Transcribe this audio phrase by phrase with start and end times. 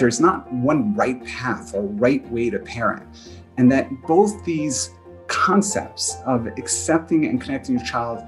[0.00, 3.06] there's not one right path or right way to parent,
[3.58, 4.90] and that both these
[5.28, 8.24] concepts of accepting and connecting your child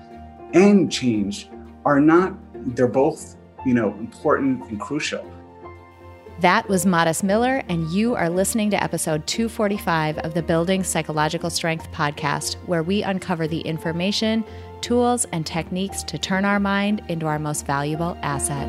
[0.52, 1.48] and change
[1.84, 2.36] are not,
[2.76, 5.28] they're both, you know, important and crucial.
[6.40, 11.50] That was Modest Miller, and you are listening to episode 245 of the Building Psychological
[11.50, 14.44] Strength podcast, where we uncover the information,
[14.80, 18.68] tools, and techniques to turn our mind into our most valuable asset.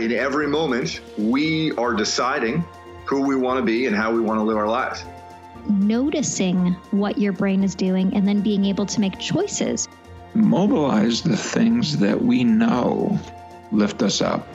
[0.00, 2.64] In every moment, we are deciding
[3.04, 5.04] who we want to be and how we want to live our lives.
[5.68, 9.88] Noticing what your brain is doing and then being able to make choices.
[10.32, 13.20] Mobilize the things that we know
[13.72, 14.48] lift us up.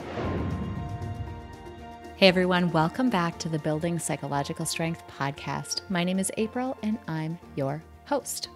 [2.16, 5.88] Hey everyone, welcome back to the Building Psychological Strength podcast.
[5.88, 8.48] My name is April and I'm your host.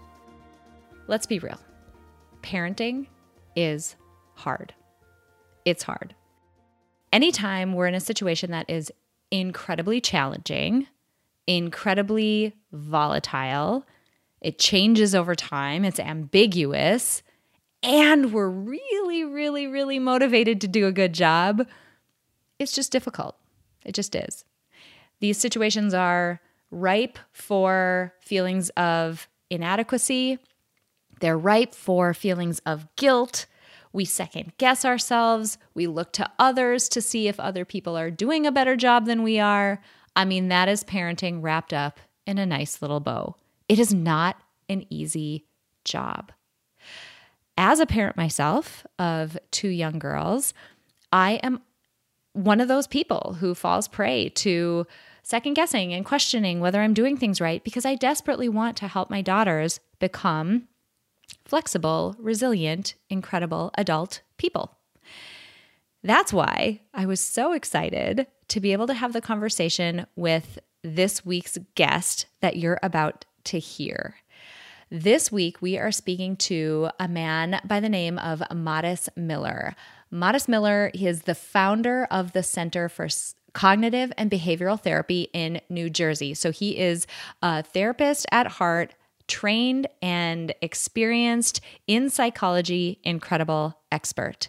[1.07, 1.61] Let's be real
[2.43, 3.07] parenting
[3.55, 3.95] is
[4.35, 4.75] hard.
[5.65, 6.17] It's hard.
[7.13, 8.93] Anytime we're in a situation that is
[9.31, 10.87] incredibly challenging,
[11.47, 13.85] incredibly volatile,
[14.41, 17.23] it changes over time, it's ambiguous,
[17.83, 21.67] and we're really, really, really motivated to do a good job,
[22.59, 23.37] it's just difficult.
[23.85, 24.45] It just is.
[25.21, 30.39] These situations are ripe for feelings of inadequacy,
[31.21, 33.47] they're ripe for feelings of guilt.
[33.93, 35.59] We second guess ourselves.
[35.75, 39.23] We look to others to see if other people are doing a better job than
[39.23, 39.81] we are.
[40.15, 43.37] I mean, that is parenting wrapped up in a nice little bow.
[43.69, 44.37] It is not
[44.69, 45.47] an easy
[45.85, 46.33] job.
[47.57, 50.55] As a parent myself of two young girls,
[51.13, 51.61] I am
[52.33, 54.87] one of those people who falls prey to
[55.23, 59.11] second guessing and questioning whether I'm doing things right because I desperately want to help
[59.11, 60.69] my daughters become
[61.51, 64.79] flexible, resilient, incredible adult people.
[66.05, 71.27] That's why I was so excited to be able to have the conversation with this
[71.27, 74.15] week's guest that you're about to hear.
[74.93, 79.75] This week, we are speaking to a man by the name of Modest Miller.
[80.09, 83.09] Modest Miller he is the founder of the Center for
[83.55, 86.33] Cognitive and Behavioral Therapy in New Jersey.
[86.35, 87.09] So he is
[87.43, 88.95] a therapist at heart,
[89.31, 94.49] trained and experienced in psychology, incredible expert.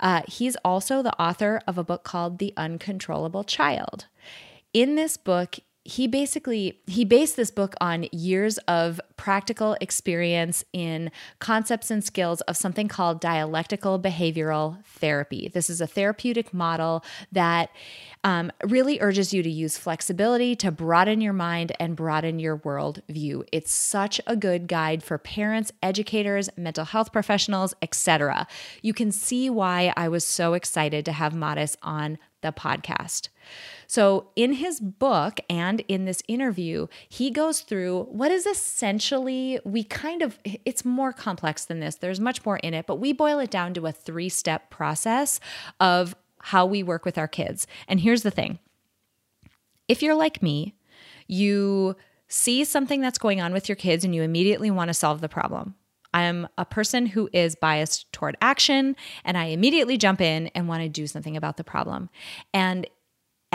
[0.00, 4.06] Uh, he's also the author of a book called The Uncontrollable Child.
[4.74, 11.12] In this book, he basically he based this book on years of practical experience in
[11.38, 15.48] concepts and skills of something called dialectical behavioral therapy.
[15.52, 17.70] This is a therapeutic model that
[18.24, 23.00] um, really urges you to use flexibility to broaden your mind and broaden your world
[23.08, 28.46] view it's such a good guide for parents educators mental health professionals etc
[28.82, 33.28] you can see why i was so excited to have modis on the podcast
[33.86, 39.84] so, in his book and in this interview, he goes through what is essentially, we
[39.84, 41.96] kind of, it's more complex than this.
[41.96, 45.38] There's much more in it, but we boil it down to a three step process
[45.78, 47.66] of how we work with our kids.
[47.86, 48.58] And here's the thing
[49.88, 50.74] if you're like me,
[51.28, 51.96] you
[52.28, 55.28] see something that's going on with your kids and you immediately want to solve the
[55.28, 55.74] problem.
[56.12, 60.82] I'm a person who is biased toward action and I immediately jump in and want
[60.82, 62.08] to do something about the problem.
[62.54, 62.86] And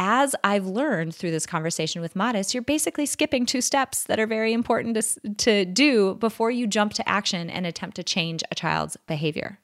[0.04, 4.26] as I've learned through this conversation with Modest, you're basically skipping two steps that are
[4.26, 8.56] very important to, to do before you jump to action and attempt to change a
[8.56, 9.60] child's behavior.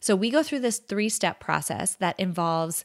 [0.00, 2.82] So, we go through this three step process that involves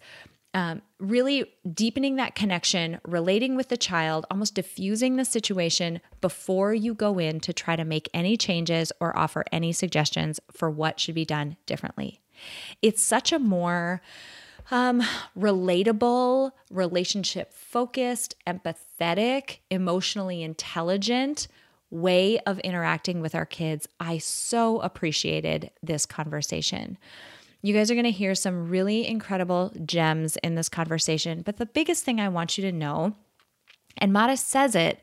[0.54, 6.94] um, really deepening that connection, relating with the child, almost diffusing the situation before you
[6.94, 11.16] go in to try to make any changes or offer any suggestions for what should
[11.16, 12.20] be done differently.
[12.82, 14.02] It's such a more
[14.72, 15.02] um,
[15.38, 21.48] relatable, relationship focused, empathetic, emotionally intelligent
[21.90, 23.88] way of interacting with our kids.
[24.00, 26.98] I so appreciated this conversation.
[27.62, 31.42] You guys are going to hear some really incredible gems in this conversation.
[31.42, 33.16] But the biggest thing I want you to know,
[33.98, 35.02] and Modest says it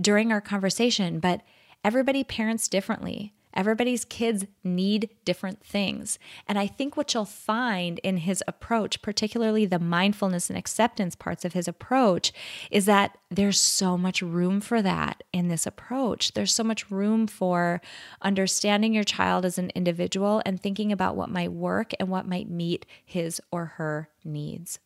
[0.00, 1.40] during our conversation, but
[1.82, 3.32] everybody parents differently.
[3.56, 6.18] Everybody's kids need different things.
[6.46, 11.44] And I think what you'll find in his approach, particularly the mindfulness and acceptance parts
[11.44, 12.32] of his approach,
[12.70, 16.34] is that there's so much room for that in this approach.
[16.34, 17.80] There's so much room for
[18.20, 22.50] understanding your child as an individual and thinking about what might work and what might
[22.50, 24.78] meet his or her needs.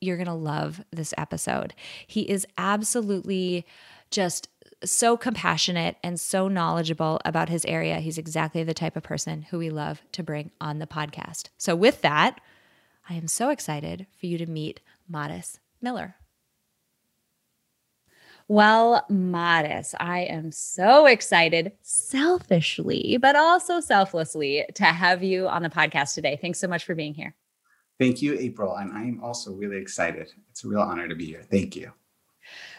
[0.00, 1.74] You're going to love this episode.
[2.06, 3.64] He is absolutely
[4.10, 4.48] just
[4.84, 8.00] so compassionate and so knowledgeable about his area.
[8.00, 11.48] He's exactly the type of person who we love to bring on the podcast.
[11.56, 12.40] So, with that,
[13.08, 14.80] I am so excited for you to meet
[15.10, 16.16] Modis Miller.
[18.48, 25.68] Well, Modis, I am so excited, selfishly, but also selflessly, to have you on the
[25.68, 26.38] podcast today.
[26.40, 27.34] Thanks so much for being here.
[27.98, 28.76] Thank you, April.
[28.76, 30.30] And I'm also really excited.
[30.50, 31.42] It's a real honor to be here.
[31.50, 31.92] Thank you.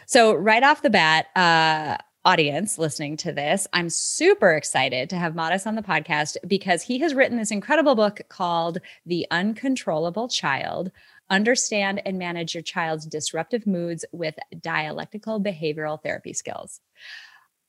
[0.09, 5.33] So, right off the bat, uh, audience listening to this, I'm super excited to have
[5.33, 10.93] Modis on the podcast because he has written this incredible book called The Uncontrollable Child
[11.29, 16.79] Understand and Manage Your Child's Disruptive Moods with Dialectical Behavioral Therapy Skills.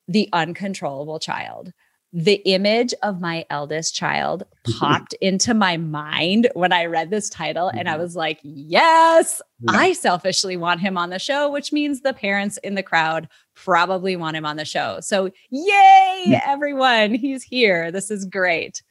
[0.06, 1.72] The Uncontrollable Child
[2.12, 4.44] the image of my eldest child
[4.78, 7.68] popped into my mind when I read this title.
[7.68, 8.02] And I mm-hmm.
[8.02, 12.74] was like, yes, I selfishly want him on the show, which means the parents in
[12.74, 15.00] the crowd probably want him on the show.
[15.00, 17.90] So, yay, everyone, he's here.
[17.92, 18.82] This is great.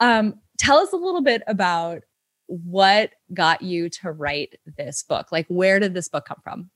[0.00, 2.02] Um, tell us a little bit about
[2.46, 5.32] what got you to write this book.
[5.32, 6.70] Like, where did this book come from?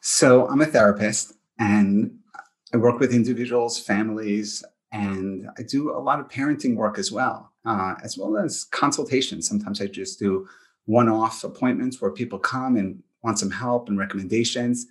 [0.00, 2.16] So, I'm a therapist and
[2.72, 7.52] I work with individuals, families, and I do a lot of parenting work as well,
[7.64, 9.48] uh, as well as consultations.
[9.48, 10.48] Sometimes I just do
[10.86, 14.86] one off appointments where people come and want some help and recommendations.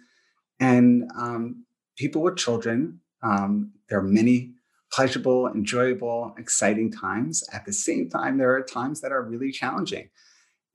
[0.59, 1.65] And um,
[1.97, 4.53] people with children, um, there are many
[4.91, 7.43] pleasurable, enjoyable, exciting times.
[7.53, 10.09] At the same time, there are times that are really challenging.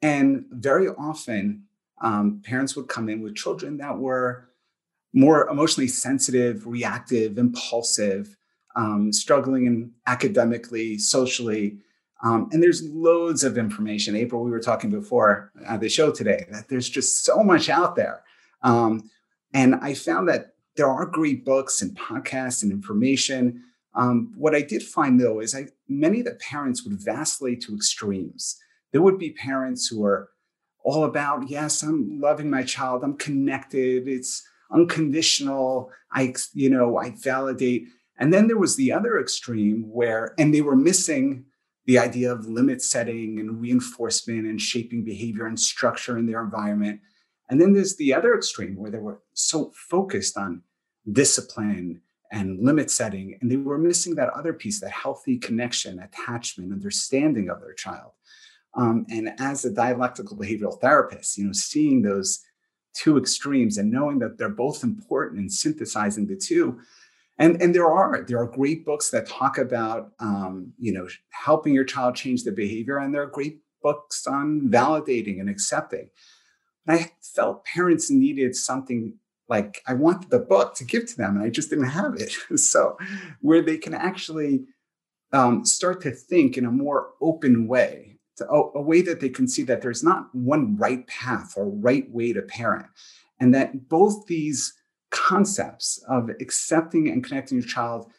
[0.02, 1.64] And very often,
[2.00, 4.50] um, parents would come in with children that were
[5.12, 8.36] more emotionally sensitive, reactive, impulsive,
[8.76, 11.78] um, struggling academically, socially.
[12.22, 14.16] Um, and there's loads of information.
[14.16, 17.96] April, we were talking before uh, the show today that there's just so much out
[17.96, 18.22] there.
[18.62, 19.10] Um,
[19.52, 23.62] and I found that there are great books and podcasts and information.
[23.94, 27.74] Um, what I did find though is I many of the parents would vacillate to
[27.74, 28.58] extremes.
[28.90, 30.30] There would be parents who are
[30.82, 35.90] all about, yes, I'm loving my child, I'm connected, it's unconditional.
[36.12, 37.88] I, you know, I validate.
[38.18, 41.46] And then there was the other extreme where, and they were missing
[41.86, 47.00] the idea of limit setting and reinforcement and shaping behavior and structure in their environment.
[47.50, 50.62] And then there's the other extreme where they were so focused on
[51.10, 52.00] discipline
[52.32, 57.48] and limit setting, and they were missing that other piece, that healthy connection, attachment, understanding
[57.48, 58.12] of their child.
[58.74, 62.40] Um, and as a dialectical behavioral therapist, you know, seeing those
[62.94, 66.80] two extremes and knowing that they're both important and synthesizing the two
[67.38, 71.74] and and there are there are great books that talk about um, you know helping
[71.74, 76.08] your child change their behavior and there are great books on validating and accepting.
[76.86, 79.14] And i felt parents needed something
[79.48, 82.34] like i wanted the book to give to them and i just didn't have it.
[82.58, 82.96] So
[83.40, 84.64] where they can actually
[85.32, 89.28] um, start to think in a more open way to, a, a way that they
[89.28, 92.86] can see that there's not one right path or right way to parent
[93.40, 94.74] and that both these
[95.14, 98.10] concepts of accepting and connecting your child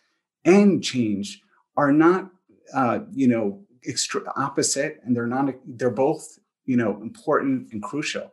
[0.45, 1.41] and change
[1.75, 2.29] are not
[2.73, 8.31] uh, you know extra opposite and they're not they're both you know important and crucial.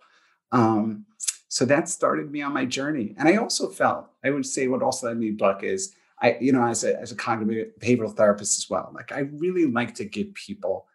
[0.53, 1.07] Um,
[1.49, 3.15] so that started me on my journey.
[3.19, 6.53] And i also felt i would say what also led me book is i you
[6.53, 10.05] know as a, as a cognitive behavioral therapist as well like i really like to
[10.05, 10.87] give people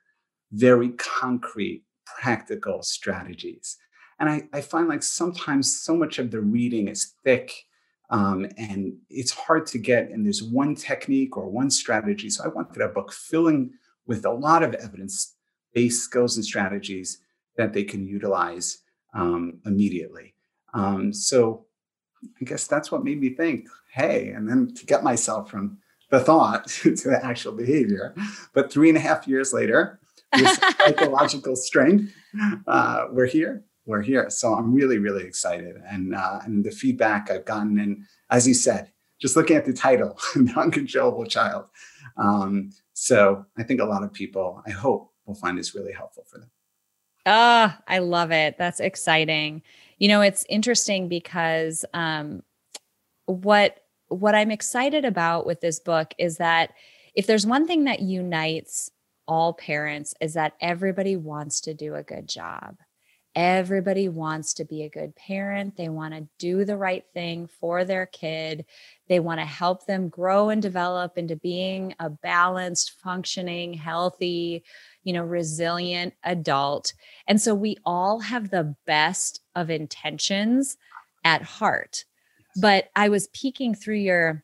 [0.52, 3.78] very concrete practical strategies
[4.20, 7.66] and I, I find like sometimes so much of the reading is thick
[8.10, 12.30] um, and it's hard to get and there's one technique or one strategy.
[12.30, 13.72] So i wanted a book filling
[14.06, 15.36] with a lot of evidence
[15.74, 17.20] based skills and strategies
[17.58, 18.80] that they can utilize
[19.14, 20.34] um, immediately.
[20.74, 21.66] Um, so
[22.42, 25.78] i guess that's what made me think hey and then to get myself from
[26.10, 28.16] the thought to the actual behavior.
[28.54, 30.00] But three and a half years later
[30.34, 30.48] with
[30.80, 32.12] psychological strength
[32.66, 34.30] uh, we're here we're here.
[34.30, 35.82] So I'm really, really excited.
[35.88, 39.74] And uh, and the feedback I've gotten, and as you said, just looking at the
[39.74, 41.66] title, the uncontrollable child.
[42.18, 46.26] Um, so I think a lot of people, I hope, will find this really helpful
[46.30, 46.52] for them.
[47.26, 48.58] Ah, I love it.
[48.58, 49.62] That's exciting.
[49.98, 52.44] You know, it's interesting because um,
[53.26, 53.80] what
[54.10, 56.74] what I'm excited about with this book is that
[57.16, 58.92] if there's one thing that unites
[59.28, 62.78] all parents is that everybody wants to do a good job.
[63.38, 65.78] Everybody wants to be a good parent.
[65.78, 68.66] They want to do the right thing for their kid.
[69.10, 74.64] They want to help them grow and develop into being a balanced, functioning, healthy,
[75.04, 76.94] you know, resilient adult.
[77.28, 80.76] And so we all have the best of intentions
[81.24, 82.06] at heart.
[82.60, 84.44] But I was peeking through your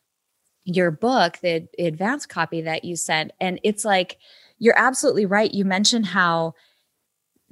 [0.65, 4.19] your book, the advanced copy that you sent, and it's like
[4.59, 5.51] you're absolutely right.
[5.51, 6.53] You mentioned how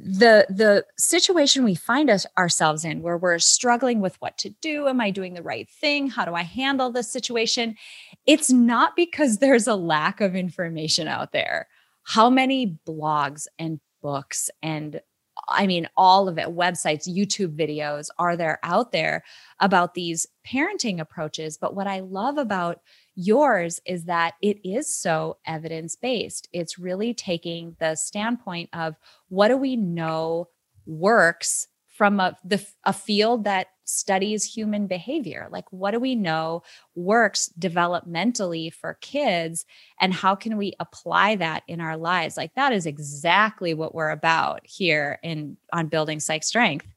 [0.04, 4.88] the the situation we find us ourselves in where we're struggling with what to do.
[4.88, 6.10] Am i doing the right thing?
[6.10, 7.76] How do i handle this situation?
[8.26, 11.68] It's not because there's a lack of information out there.
[12.04, 15.02] How many blogs and books and
[15.48, 19.24] I mean, all of it, websites, YouTube videos are there out there
[19.60, 21.58] about these parenting approaches.
[21.58, 22.80] But what I love about
[23.16, 26.48] yours is that it is so evidence based.
[26.54, 28.96] It's really taking the standpoint of
[29.30, 30.48] what do we know
[30.86, 35.48] works from a, the, a field that studies human behavior.
[35.52, 36.64] Like, what do we know
[36.96, 39.66] works developmentally for kids?
[40.00, 42.38] And how can we apply that in our lives?
[42.38, 46.88] Like, that is exactly what we're about here in on building psych strength.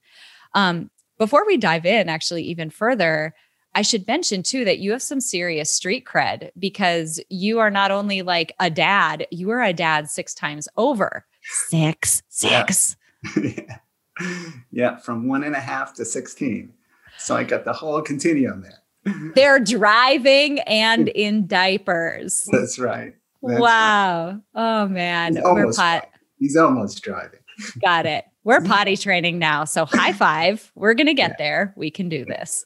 [0.54, 3.34] Um, before we dive in, actually, even further,
[3.74, 7.90] I should mention too that you have some serious street cred because you are not
[7.90, 11.26] only like a dad, you are a dad six times over.
[11.42, 12.96] Six, six.
[13.36, 13.78] Yeah.
[14.70, 16.72] yeah, from one and a half to 16.
[17.18, 19.32] So I got the whole continuum there.
[19.34, 22.48] They're driving and in diapers.
[22.50, 23.14] That's right.
[23.42, 24.26] That's wow.
[24.28, 24.40] Right.
[24.54, 25.34] Oh man.
[25.42, 27.40] We're pot- He's almost driving.
[27.80, 28.24] Got it.
[28.44, 29.64] We're potty training now.
[29.64, 30.70] So high five.
[30.74, 31.36] We're going to get yeah.
[31.38, 31.74] there.
[31.76, 32.64] We can do this.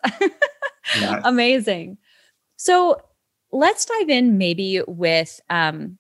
[1.25, 1.99] Amazing.
[2.57, 3.01] So
[3.53, 5.99] let's dive in maybe with um,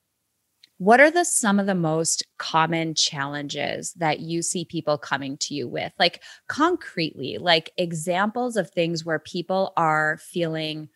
[0.79, 5.55] what are the some of the most common challenges that you see people coming to
[5.55, 10.89] you with like concretely like examples of things where people are feeling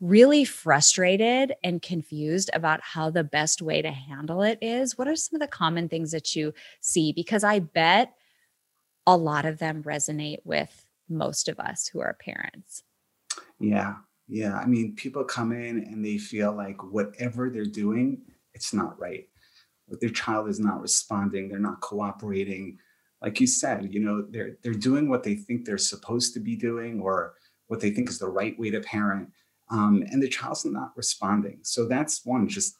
[0.00, 5.16] really frustrated and confused about how the best way to handle it is what are
[5.16, 8.12] some of the common things that you see because i bet
[9.06, 12.82] a lot of them resonate with most of us who are parents
[13.58, 13.94] yeah
[14.28, 18.20] yeah i mean people come in and they feel like whatever they're doing
[18.56, 19.28] it's not right.
[19.88, 22.78] Their child is not responding, they're not cooperating.
[23.22, 26.56] Like you said, you know, they're they're doing what they think they're supposed to be
[26.56, 27.34] doing or
[27.68, 29.30] what they think is the right way to parent.
[29.68, 31.58] Um, and the child's not responding.
[31.62, 32.76] So that's one, just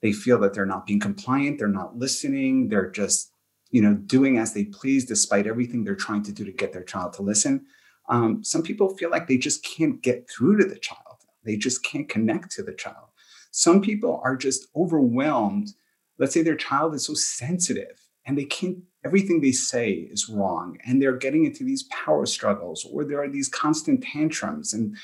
[0.00, 3.30] they feel that they're not being compliant, they're not listening, they're just,
[3.70, 6.82] you know, doing as they please despite everything they're trying to do to get their
[6.82, 7.66] child to listen.
[8.08, 11.00] Um, some people feel like they just can't get through to the child.
[11.44, 13.08] They just can't connect to the child.
[13.50, 15.70] Some people are just overwhelmed.
[16.18, 20.78] Let's say their child is so sensitive and they can't, everything they say is wrong.
[20.84, 24.96] And they're getting into these power struggles or there are these constant tantrums and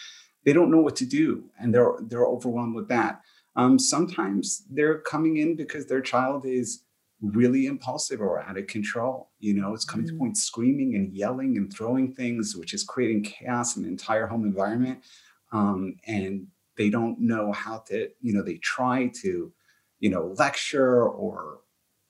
[0.44, 1.44] they don't know what to do.
[1.58, 3.20] And they're, they're overwhelmed with that.
[3.56, 6.84] Um, sometimes they're coming in because their child is
[7.20, 9.30] really impulsive or out of control.
[9.38, 10.16] You know, it's coming mm-hmm.
[10.16, 14.26] to point screaming and yelling and throwing things, which is creating chaos in the entire
[14.26, 15.00] home environment.
[15.52, 19.52] Um, and they don't know how to, you know, they try to,
[19.98, 21.58] you know, lecture or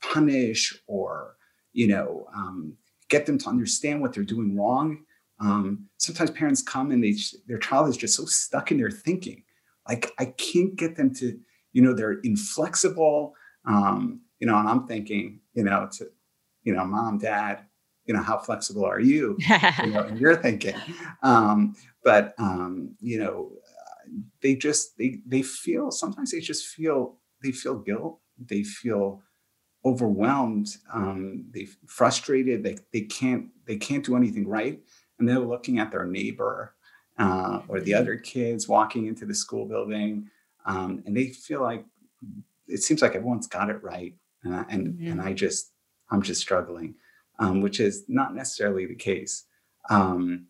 [0.00, 1.36] punish or,
[1.72, 2.76] you know, um,
[3.08, 5.04] get them to understand what they're doing wrong.
[5.40, 7.16] Um, sometimes parents come and they
[7.46, 9.42] their child is just so stuck in their thinking.
[9.88, 11.38] Like I can't get them to,
[11.72, 13.34] you know, they're inflexible.
[13.66, 16.06] Um, you know, and I'm thinking, you know, to,
[16.62, 17.64] you know, mom, dad,
[18.04, 19.36] you know, how flexible are you?
[19.84, 20.74] you know, and you're thinking.
[21.22, 23.52] Um, but um, you know,
[24.42, 29.22] they just they they feel sometimes they just feel they feel guilt they feel
[29.84, 34.80] overwhelmed um, they frustrated they, they can't they can't do anything right
[35.20, 36.74] and they're looking at their neighbor
[37.18, 40.28] uh, or the other kids walking into the school building
[40.66, 41.84] um, and they feel like
[42.66, 44.14] it seems like everyone's got it right
[44.46, 45.12] uh, and mm-hmm.
[45.12, 45.72] and i just
[46.10, 46.94] i'm just struggling
[47.38, 49.44] um, which is not necessarily the case
[49.88, 50.46] um,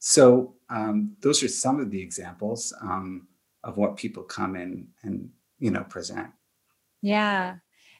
[0.00, 3.28] so um, those are some of the examples um,
[3.62, 6.28] of what people come in and you know present.
[7.02, 7.56] Yeah,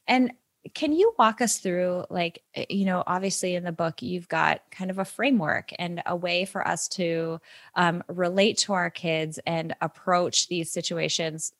[0.07, 0.33] and
[0.73, 4.61] can you walk us through like eh, you know obviously in the book you've got
[4.71, 7.39] kind of a framework and a way for us to
[7.75, 11.53] um, relate to our kids and approach these situations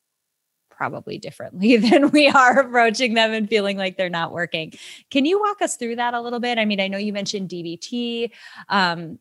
[0.70, 4.74] probably differently than we are approaching them and feeling like they're not working.
[5.12, 6.58] Can you walk us through that a little bit?
[6.58, 8.31] I mean, I know you mentioned DBT.
[8.70, 9.20] Um,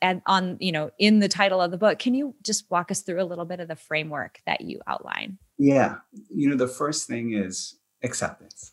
[0.00, 3.02] and on you know in the title of the book can you just walk us
[3.02, 5.96] through a little bit of the framework that you outline Yeah.
[6.28, 8.72] You know, the first thing is acceptance.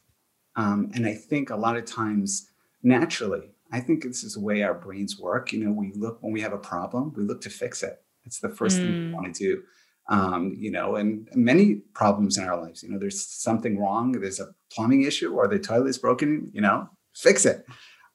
[0.59, 2.49] Um, and I think a lot of times,
[2.83, 5.53] naturally, I think this is the way our brains work.
[5.53, 8.03] You know, we look when we have a problem, we look to fix it.
[8.25, 8.81] It's the first mm.
[8.81, 9.13] thing we mm.
[9.13, 9.63] want to do.
[10.09, 12.83] Um, you know, and many problems in our lives.
[12.83, 14.11] You know, there's something wrong.
[14.11, 16.51] There's a plumbing issue, or the toilet is broken.
[16.53, 17.65] You know, fix it.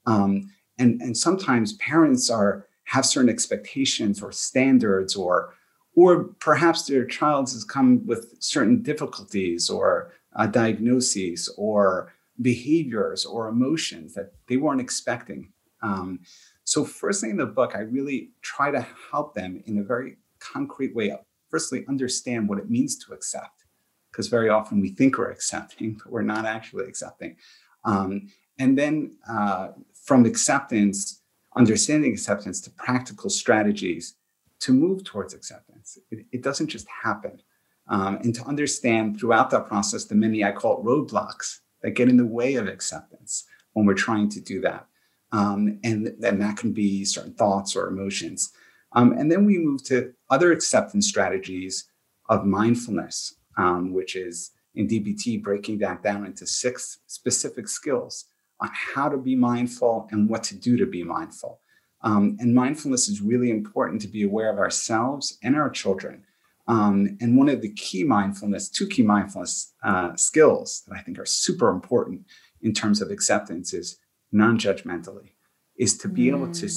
[0.04, 5.54] Um, and and sometimes parents are have certain expectations or standards, or
[5.96, 13.48] or perhaps their child has come with certain difficulties or uh, diagnoses or behaviors or
[13.48, 15.52] emotions that they weren't expecting.
[15.82, 16.20] Um,
[16.64, 20.16] so, first thing in the book, I really try to help them in a very
[20.40, 21.14] concrete way.
[21.50, 23.64] Firstly, understand what it means to accept,
[24.10, 27.36] because very often we think we're accepting, but we're not actually accepting.
[27.84, 31.22] Um, and then uh, from acceptance,
[31.56, 34.16] understanding acceptance to practical strategies
[34.60, 35.98] to move towards acceptance.
[36.10, 37.42] It, it doesn't just happen.
[37.88, 42.16] Um, and to understand throughout that process the many I call roadblocks that get in
[42.16, 44.86] the way of acceptance when we're trying to do that.
[45.32, 48.52] Um, and then that can be certain thoughts or emotions.
[48.92, 51.84] Um, and then we move to other acceptance strategies
[52.30, 58.24] of mindfulness, um, which is in DBT breaking that down into six specific skills
[58.60, 61.60] on how to be mindful and what to do to be mindful.
[62.00, 66.24] Um, and mindfulness is really important to be aware of ourselves and our children
[66.66, 71.18] um, and one of the key mindfulness, two key mindfulness uh, skills that I think
[71.18, 72.22] are super important
[72.62, 73.98] in terms of acceptance is
[74.32, 75.32] non-judgmentally,
[75.76, 76.36] is to be mm.
[76.36, 76.68] able to,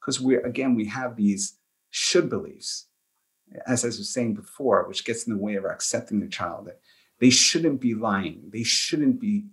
[0.00, 1.58] because we're again we have these
[1.90, 2.86] should beliefs,
[3.66, 6.66] as I was saying before, which gets in the way of our accepting the child.
[6.66, 6.80] That
[7.20, 9.46] they shouldn't be lying, they shouldn't be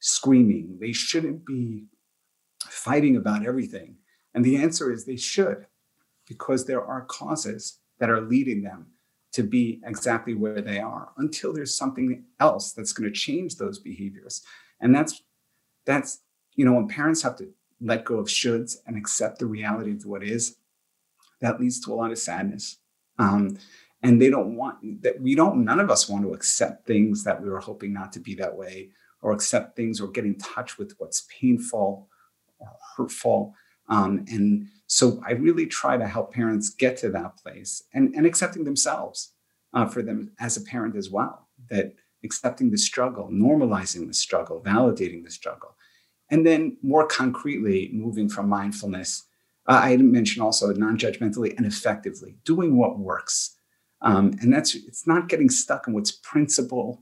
[0.00, 1.86] screaming, they shouldn't be
[2.68, 3.96] fighting about everything.
[4.34, 5.66] And the answer is they should,
[6.28, 8.92] because there are causes that are leading them
[9.32, 13.78] to be exactly where they are until there's something else that's going to change those
[13.78, 14.42] behaviors.
[14.80, 15.22] And that's
[15.86, 16.20] that's
[16.54, 17.48] you know when parents have to
[17.80, 20.56] let go of shoulds and accept the reality of what is,
[21.40, 22.78] that leads to a lot of sadness.
[23.18, 23.56] Um,
[24.02, 27.40] and they don't want that we don't none of us want to accept things that
[27.40, 28.90] we were hoping not to be that way
[29.22, 32.08] or accept things or get in touch with what's painful
[32.58, 33.54] or hurtful
[33.88, 38.26] um, and so I really try to help parents get to that place and, and
[38.26, 39.30] accepting themselves
[39.72, 44.60] uh, for them as a parent as well, that accepting the struggle, normalizing the struggle,
[44.60, 45.76] validating the struggle.
[46.28, 49.22] And then more concretely, moving from mindfulness,
[49.68, 53.56] uh, I mentioned also non-judgmentally and effectively, doing what works.
[54.02, 57.00] Um, and that's it's not getting stuck in what's principle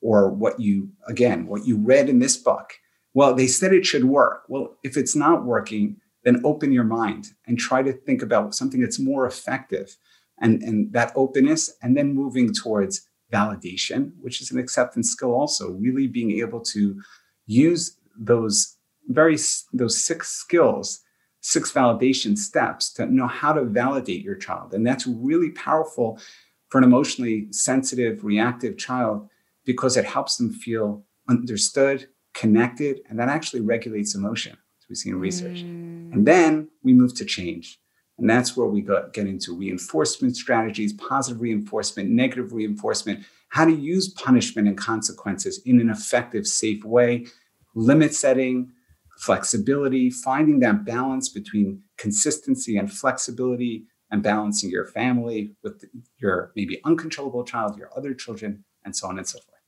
[0.00, 2.74] or what you again what you read in this book
[3.14, 7.28] well they said it should work well if it's not working then open your mind
[7.46, 9.96] and try to think about something that's more effective
[10.40, 15.72] and, and that openness, and then moving towards validation, which is an acceptance skill also,
[15.72, 17.00] really being able to
[17.46, 18.76] use those
[19.08, 19.36] very
[19.72, 21.00] those six skills,
[21.40, 24.74] six validation steps to know how to validate your child.
[24.74, 26.20] And that's really powerful
[26.68, 29.28] for an emotionally sensitive, reactive child
[29.64, 34.56] because it helps them feel understood, connected, and that actually regulates emotion
[34.88, 35.58] we see in research.
[35.58, 36.12] Mm.
[36.12, 37.78] And then we move to change.
[38.18, 43.72] And that's where we got, get into reinforcement strategies, positive reinforcement, negative reinforcement, how to
[43.72, 47.26] use punishment and consequences in an effective, safe way,
[47.74, 48.72] limit setting,
[49.18, 55.84] flexibility, finding that balance between consistency and flexibility, and balancing your family with
[56.18, 59.60] your maybe uncontrollable child, your other children, and so on and so forth.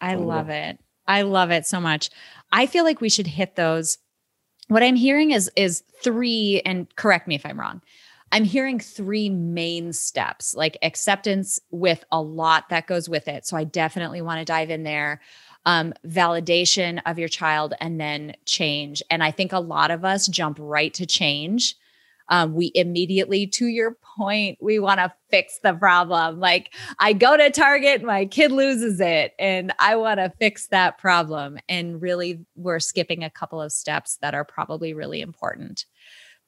[0.00, 0.78] I love it.
[1.06, 2.10] I love it so much.
[2.52, 3.98] I feel like we should hit those
[4.68, 7.80] what i'm hearing is is three and correct me if i'm wrong
[8.32, 13.46] i'm hearing three main steps like acceptance with a lot that goes with it.
[13.46, 15.20] So i definitely want to dive in there.
[15.64, 19.02] Um, validation of your child and then change.
[19.10, 21.76] And i think a lot of us jump right to change
[22.28, 26.40] um, we immediately, to your point, we want to fix the problem.
[26.40, 30.98] Like I go to Target, my kid loses it, and I want to fix that
[30.98, 31.58] problem.
[31.68, 35.86] And really, we're skipping a couple of steps that are probably really important.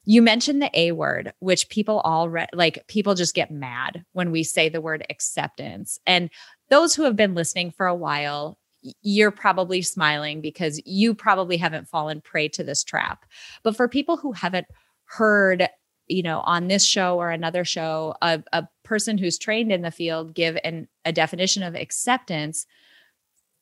[0.04, 4.30] You mentioned the A word, which people all re- like, people just get mad when
[4.30, 5.98] we say the word acceptance.
[6.06, 6.30] And
[6.70, 8.58] those who have been listening for a while,
[9.02, 13.26] you're probably smiling because you probably haven't fallen prey to this trap.
[13.62, 14.66] But for people who haven't
[15.08, 15.68] heard
[16.06, 19.90] you know on this show or another show a, a person who's trained in the
[19.90, 22.66] field give an, a definition of acceptance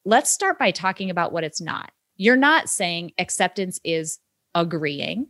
[0.06, 1.90] let's start by talking about what it's not.
[2.16, 4.20] You're not saying acceptance is
[4.54, 5.26] agreeing.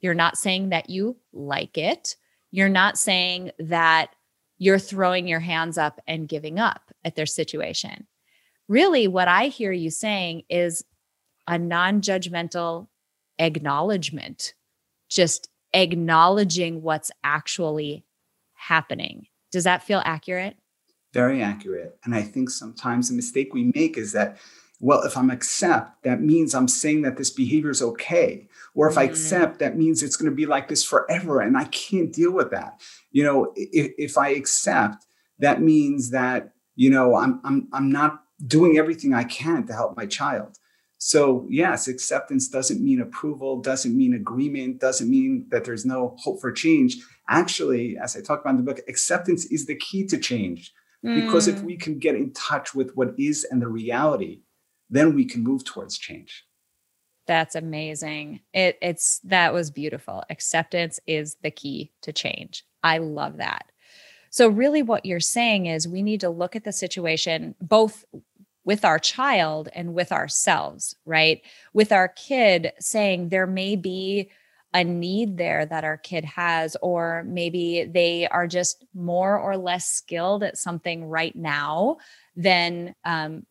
[0.00, 2.16] You're not saying that you like it.
[2.50, 4.14] You're not saying that
[4.56, 8.06] you're throwing your hands up and giving up at their situation.
[8.68, 10.84] Really, what I hear you saying is
[11.46, 12.86] a non judgmental
[13.38, 14.54] acknowledgement,
[15.08, 18.04] just acknowledging what's actually
[18.54, 19.26] happening.
[19.52, 20.56] Does that feel accurate?
[21.12, 21.98] Very accurate.
[22.04, 24.38] And I think sometimes the mistake we make is that,
[24.78, 28.48] well, if I'm accept, that means I'm saying that this behavior is okay.
[28.74, 28.98] Or if mm.
[28.98, 32.32] I accept, that means it's going to be like this forever and I can't deal
[32.32, 32.80] with that.
[33.10, 35.04] You know, if, if I accept,
[35.40, 39.96] that means that, you know, I'm, I'm, I'm not doing everything I can to help
[39.96, 40.56] my child.
[41.02, 46.42] So, yes, acceptance doesn't mean approval, doesn't mean agreement, doesn't mean that there's no hope
[46.42, 46.98] for change.
[47.26, 50.74] Actually, as I talk about in the book, acceptance is the key to change.
[51.02, 51.24] Mm.
[51.24, 51.64] Because if mm.
[51.64, 54.42] we can get in touch with what is and the reality,
[54.90, 56.44] then we can move towards change.
[57.26, 58.40] That's amazing.
[58.52, 60.24] It it's that was beautiful.
[60.28, 62.66] Acceptance is the key to change.
[62.82, 63.70] I love that.
[64.30, 68.04] So really what you're saying is we need to look at the situation both
[68.64, 71.42] with our child and with ourselves, right?
[71.72, 74.30] With our kid saying there may be
[74.72, 79.90] a need there that our kid has, or maybe they are just more or less
[79.90, 81.96] skilled at something right now
[82.36, 83.44] than, um,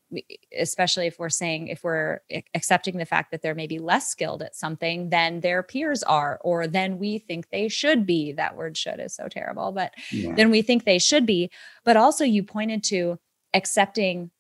[0.58, 2.22] especially if we're saying, if we're
[2.56, 6.68] accepting the fact that they're maybe less skilled at something than their peers are, or
[6.68, 8.32] than we think they should be.
[8.32, 10.34] That word should is so terrible, but yeah.
[10.36, 11.52] then we think they should be.
[11.84, 13.20] But also, you pointed to
[13.54, 14.32] accepting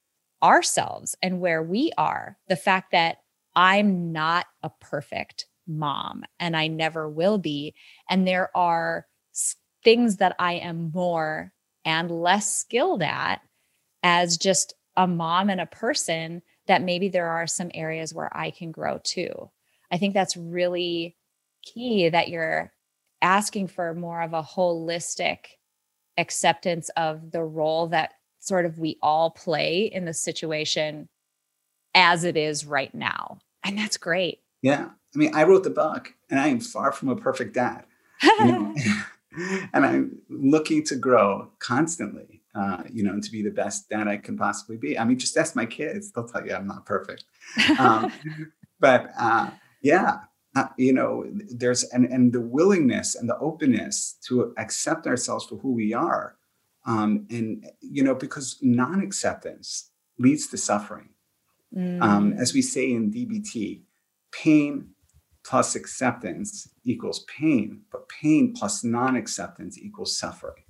[0.41, 3.17] ourselves and where we are, the fact that
[3.55, 7.75] I'm not a perfect mom and I never will be.
[8.09, 9.05] And there are
[9.83, 11.53] things that I am more
[11.85, 13.41] and less skilled at
[14.03, 18.51] as just a mom and a person that maybe there are some areas where I
[18.51, 19.49] can grow too.
[19.91, 21.15] I think that's really
[21.63, 22.71] key that you're
[23.21, 25.37] asking for more of a holistic
[26.17, 31.09] acceptance of the role that sort of we all play in the situation
[31.93, 33.39] as it is right now.
[33.63, 34.39] And that's great.
[34.61, 34.89] Yeah.
[35.15, 37.85] I mean, I wrote the book and I am far from a perfect dad.
[38.21, 38.75] You know?
[39.73, 44.07] and I'm looking to grow constantly, uh, you know, and to be the best dad
[44.07, 44.97] I can possibly be.
[44.97, 47.25] I mean, just ask my kids; they'll tell you I'm not perfect.
[47.77, 48.11] Um,
[48.79, 50.19] but uh, yeah,
[50.55, 55.57] uh, you know, there's and and the willingness and the openness to accept ourselves for
[55.57, 56.35] who we are
[56.89, 61.09] um, and, you know, because non acceptance leads to suffering.
[61.75, 62.01] Mm.
[62.01, 63.81] Um, as we say in DBT,
[64.31, 64.89] pain
[65.45, 70.63] plus acceptance equals pain, but pain plus non acceptance equals suffering.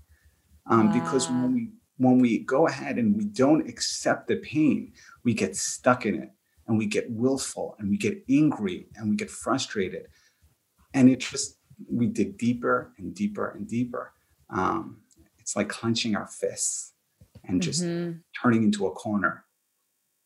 [0.67, 5.33] Um, Because when we when we go ahead and we don't accept the pain, we
[5.33, 6.31] get stuck in it
[6.67, 10.07] and we get willful and we get angry and we get frustrated.
[10.93, 11.57] And it just,
[11.91, 14.13] we dig deeper and deeper and deeper.
[14.49, 15.01] Um,
[15.49, 16.93] it's like clenching our fists
[17.43, 18.19] and just mm-hmm.
[18.39, 19.45] turning into a corner.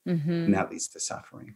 [0.05, 0.29] Mm-hmm.
[0.29, 1.55] And that leads to suffering.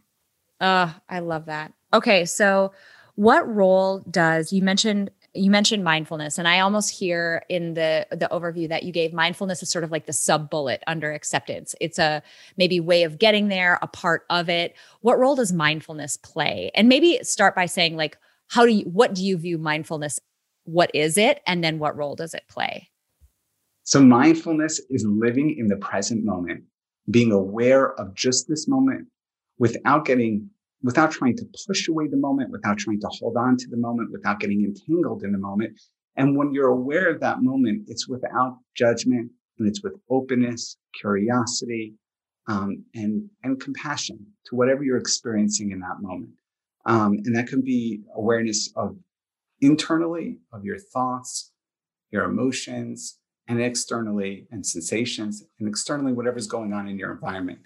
[0.58, 1.74] Uh, I love that.
[1.92, 2.24] Okay.
[2.24, 2.72] So
[3.16, 8.28] what role does you mentioned you mentioned mindfulness and i almost hear in the the
[8.30, 11.98] overview that you gave mindfulness is sort of like the sub bullet under acceptance it's
[11.98, 12.22] a
[12.56, 16.88] maybe way of getting there a part of it what role does mindfulness play and
[16.88, 20.20] maybe start by saying like how do you what do you view mindfulness
[20.64, 22.88] what is it and then what role does it play
[23.88, 26.62] so, mindfulness is living in the present moment,
[27.10, 29.08] being aware of just this moment
[29.58, 30.50] without getting,
[30.82, 34.12] without trying to push away the moment, without trying to hold on to the moment,
[34.12, 35.80] without getting entangled in the moment.
[36.16, 41.94] And when you're aware of that moment, it's without judgment and it's with openness, curiosity,
[42.46, 44.18] um, and, and compassion
[44.50, 46.34] to whatever you're experiencing in that moment.
[46.84, 48.98] Um, and that can be awareness of
[49.62, 51.52] internally of your thoughts,
[52.10, 57.58] your emotions, and externally and sensations and externally whatever's going on in your environment.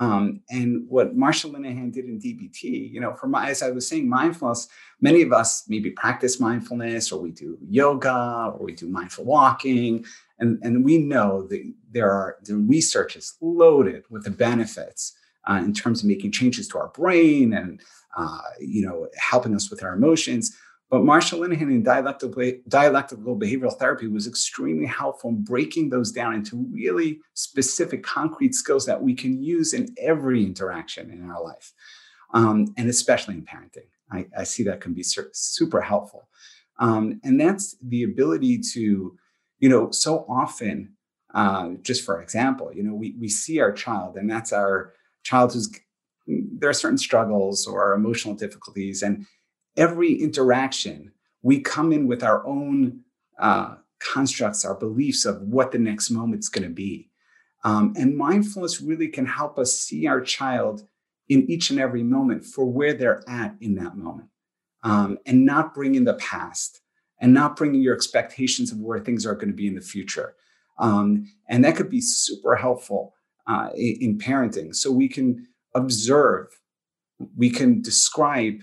[0.00, 3.86] Um, and what Marsha Linehan did in DBT, you know, for my, as I was
[3.86, 4.66] saying, mindfulness,
[5.02, 10.06] many of us maybe practice mindfulness or we do yoga or we do mindful walking.
[10.38, 15.12] And, and we know that there are, the research is loaded with the benefits
[15.46, 17.82] uh, in terms of making changes to our brain and,
[18.16, 20.56] uh, you know, helping us with our emotions.
[20.90, 26.34] But Marsha Linehan in dialectical, dialectical behavioral therapy was extremely helpful in breaking those down
[26.34, 31.72] into really specific, concrete skills that we can use in every interaction in our life,
[32.34, 33.86] um, and especially in parenting.
[34.10, 36.28] I, I, see that can be super helpful.
[36.80, 39.16] Um, and that's the ability to,
[39.60, 40.96] you know, so often,
[41.32, 45.52] uh, just for example, you know, we, we see our child, and that's our child
[45.52, 45.70] who's,
[46.26, 49.02] there are certain struggles or emotional difficulties.
[49.02, 49.26] And
[49.76, 53.00] every interaction, we come in with our own
[53.38, 57.08] uh, constructs, our beliefs of what the next moment's going to be.
[57.64, 60.86] Um, and mindfulness really can help us see our child
[61.28, 64.28] in each and every moment for where they're at in that moment
[64.82, 66.80] um, and not bring in the past
[67.20, 70.34] and not bringing your expectations of where things are going to be in the future.
[70.78, 73.14] Um, and that could be super helpful
[73.46, 74.74] uh, in, in parenting.
[74.74, 76.46] So we can observe,
[77.36, 78.62] we can describe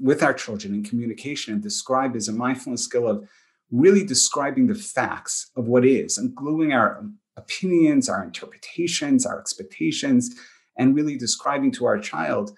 [0.00, 3.28] with our children in communication and describe as a mindfulness skill of
[3.70, 7.04] really describing the facts of what is and gluing our
[7.36, 10.34] opinions, our interpretations, our expectations,
[10.78, 12.52] and really describing to our child,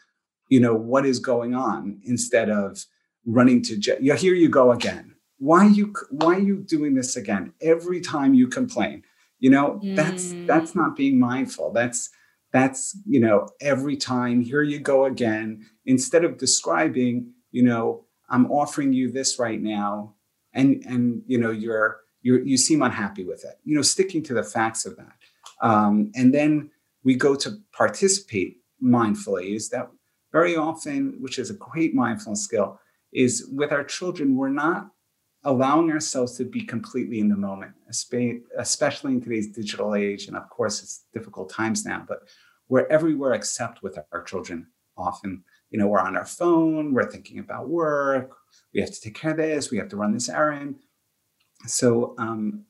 [0.48, 2.84] you know, what is going on instead of
[3.24, 3.98] running to jail.
[4.00, 5.14] Yeah, here you go again.
[5.38, 7.52] Why you why are you doing this again?
[7.60, 9.02] Every time you complain,
[9.38, 9.94] you know, mm.
[9.94, 11.72] that's that's not being mindful.
[11.72, 12.08] That's
[12.52, 18.50] that's you know every time here you go again instead of describing you know i'm
[18.50, 20.14] offering you this right now
[20.52, 24.34] and and you know you're you you seem unhappy with it you know sticking to
[24.34, 25.12] the facts of that.
[25.62, 26.70] Um, and then
[27.04, 29.88] we go to participate mindfully is that
[30.32, 32.80] very often which is a great mindfulness skill
[33.12, 34.90] is with our children we're not
[35.44, 37.72] allowing ourselves to be completely in the moment
[38.58, 42.18] especially in today's digital age and of course it's difficult times now but
[42.68, 44.66] we're everywhere except with our children
[44.98, 45.42] often
[45.76, 48.38] you know we're on our phone we're thinking about work
[48.72, 50.76] we have to take care of this we have to run this errand.
[51.66, 52.64] So um,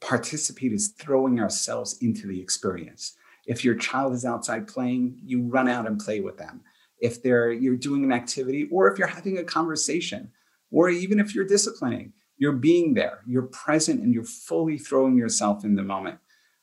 [0.00, 3.16] participate is throwing ourselves into the experience.
[3.46, 6.60] If your child is outside playing you run out and play with them.
[7.00, 10.30] If they're you're doing an activity or if you're having a conversation
[10.70, 15.64] or even if you're disciplining you're being there you're present and you're fully throwing yourself
[15.64, 16.20] in the moment.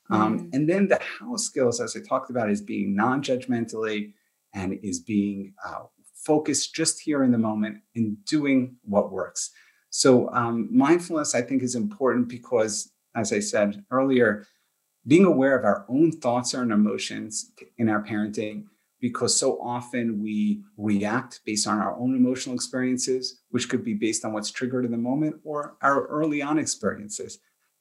[0.08, 0.54] Um, mm.
[0.54, 4.12] and then the how skills as i talked about is being non-judgmentally
[4.54, 5.84] and is being uh,
[6.14, 9.50] focused just here in the moment and doing what works.
[9.90, 14.46] So, um, mindfulness, I think, is important because, as I said earlier,
[15.06, 18.64] being aware of our own thoughts and emotions in our parenting,
[19.00, 24.24] because so often we react based on our own emotional experiences, which could be based
[24.24, 27.38] on what's triggered in the moment or our early on experiences.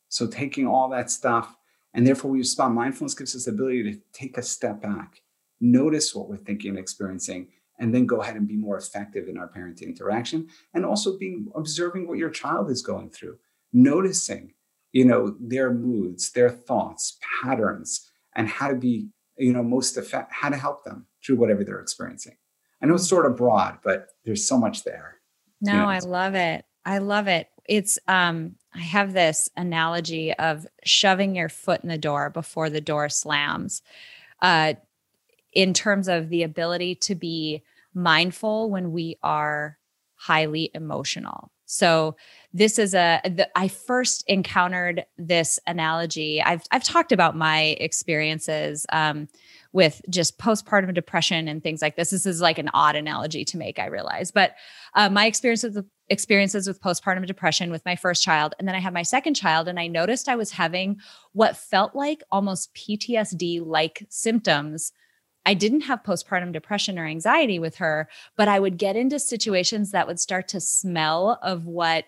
[0.09, 1.55] So, taking all that stuff,
[1.93, 5.21] and therefore we respond, mindfulness gives us the ability to take a step back
[5.61, 7.47] notice what we're thinking and experiencing,
[7.79, 10.47] and then go ahead and be more effective in our parenting interaction.
[10.73, 13.37] And also being observing what your child is going through,
[13.71, 14.53] noticing,
[14.91, 20.35] you know, their moods, their thoughts, patterns, and how to be, you know, most effective,
[20.35, 22.35] how to help them through whatever they're experiencing.
[22.81, 25.19] I know it's sort of broad, but there's so much there.
[25.61, 25.85] No, you know?
[25.85, 26.65] I love it.
[26.85, 27.47] I love it.
[27.65, 32.81] It's um I have this analogy of shoving your foot in the door before the
[32.81, 33.81] door slams.
[34.41, 34.73] Uh
[35.53, 39.77] in terms of the ability to be mindful when we are
[40.15, 41.51] highly emotional.
[41.71, 42.17] So
[42.53, 46.41] this is a the, I first encountered this analogy.
[46.41, 49.29] I've I've talked about my experiences um,
[49.71, 52.09] with just postpartum depression and things like this.
[52.09, 54.55] This is like an odd analogy to make, I realize, but
[54.95, 58.75] uh, my experience with the experiences with postpartum depression with my first child, and then
[58.75, 60.97] I had my second child, and I noticed I was having
[61.31, 64.91] what felt like almost PTSD like symptoms
[65.45, 69.91] I didn't have postpartum depression or anxiety with her, but I would get into situations
[69.91, 72.05] that would start to smell of what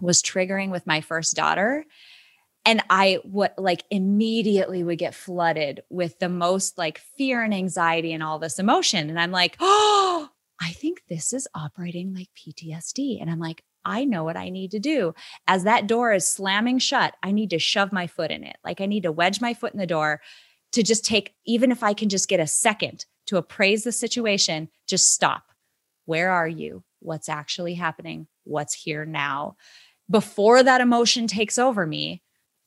[0.00, 1.84] was triggering with my first daughter.
[2.64, 8.12] And I would like immediately would get flooded with the most like fear and anxiety
[8.12, 9.10] and all this emotion.
[9.10, 10.28] And I'm like, oh,
[10.60, 13.20] I think this is operating like PTSD.
[13.20, 15.14] And I'm like, I know what I need to do.
[15.46, 18.56] As that door is slamming shut, I need to shove my foot in it.
[18.64, 20.22] Like I need to wedge my foot in the door
[20.74, 24.68] to just take, even if I can just get a second to appraise the situation,
[24.88, 25.44] just stop.
[26.04, 26.82] Where are you?
[26.98, 28.26] What's actually happening?
[28.42, 29.56] What's here now?
[30.10, 32.22] Before that emotion takes over me,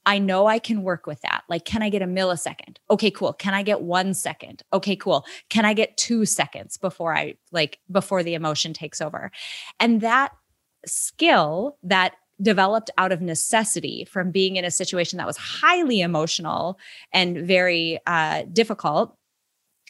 [0.06, 1.44] I know I can work with that.
[1.50, 2.78] Like, can I get a millisecond?
[2.90, 3.34] Okay, cool.
[3.34, 4.64] Can I get one second?
[4.72, 5.26] Okay, cool.
[5.50, 9.32] Can I get two seconds before I like, before the emotion takes over?
[9.82, 10.32] And that
[10.86, 16.78] skill, that developed out of necessity from being in a situation that was highly emotional
[17.12, 19.18] and very uh, difficult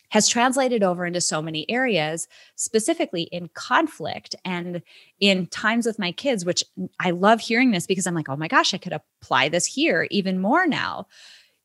[0.10, 4.82] has translated over into so many areas, specifically in conflict and
[5.20, 6.64] in times with my kids, which
[7.00, 10.08] I love hearing this because I'm like, oh my gosh, I could apply this here
[10.10, 11.08] even more now.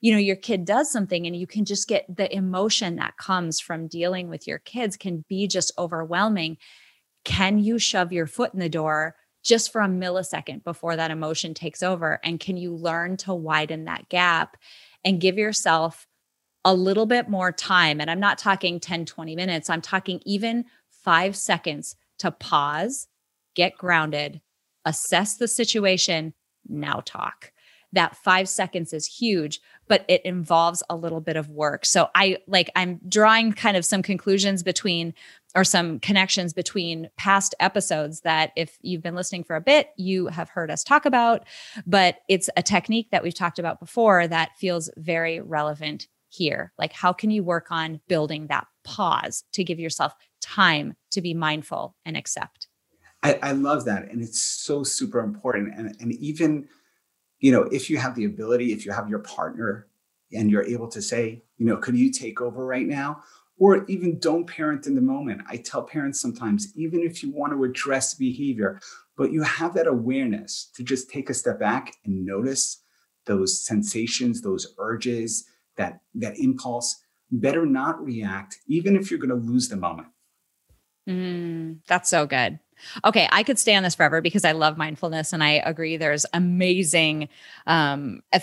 [0.01, 3.61] You know, your kid does something and you can just get the emotion that comes
[3.61, 6.57] from dealing with your kids can be just overwhelming.
[7.25, 11.55] Can you shove your foot in the door just for a millisecond before that emotion
[11.55, 12.21] takes over?
[12.25, 14.57] And can you learn to widen that gap
[15.05, 16.07] and give yourself
[16.65, 18.01] a little bit more time?
[18.01, 23.09] And I'm not talking 10, 20 minutes, I'm talking even five seconds to pause,
[23.55, 24.41] get grounded,
[24.85, 26.35] assess the situation,
[26.69, 27.53] now talk
[27.93, 31.85] that five seconds is huge, but it involves a little bit of work.
[31.85, 35.15] So I like, I'm drawing kind of some conclusions between
[35.55, 40.29] or some connections between past episodes that if you've been listening for a bit, you
[40.29, 41.45] have heard us talk about,
[41.87, 46.73] but it's a technique that we've talked about before that feels very relevant here.
[46.79, 51.35] Like, how can you work on building that pause to give yourself time to be
[51.35, 52.69] mindful and accept?
[53.23, 54.11] I, I love that.
[54.11, 55.75] And it's so super important.
[55.77, 56.69] And, and even
[57.43, 59.89] you know, if you have the ability, if you have your partner
[60.33, 63.23] and you're able to say, you know, could you take over right now?
[63.63, 65.43] Or even don't parent in the moment.
[65.47, 68.81] I tell parents sometimes, even if you want to address behavior,
[69.17, 72.83] but you have that awareness to just take a step back and notice
[73.27, 75.45] those sensations, those urges,
[75.77, 77.05] that that impulse.
[77.31, 80.09] Better not react, even if you're going to lose the moment.
[81.09, 82.59] Mm, that's so good.
[83.05, 86.27] Okay, I could stay on this forever because I love mindfulness and I agree there's
[86.35, 87.29] amazing
[87.67, 88.41] um eh,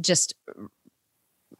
[0.00, 0.34] just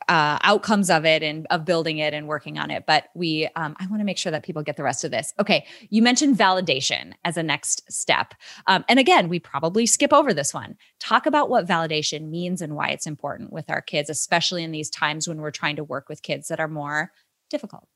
[0.08, 2.84] uh, outcomes of it and of building it and working on it.
[2.86, 5.34] But we, um, I want to make sure that people get the rest of this.
[5.40, 8.34] Okay, you mentioned validation as a next step,
[8.66, 10.76] um, and again, we probably skip over this one.
[11.00, 14.90] Talk about what validation means and why it's important with our kids, especially in these
[14.90, 17.12] times when we're trying to work with kids that are more
[17.50, 17.88] difficult.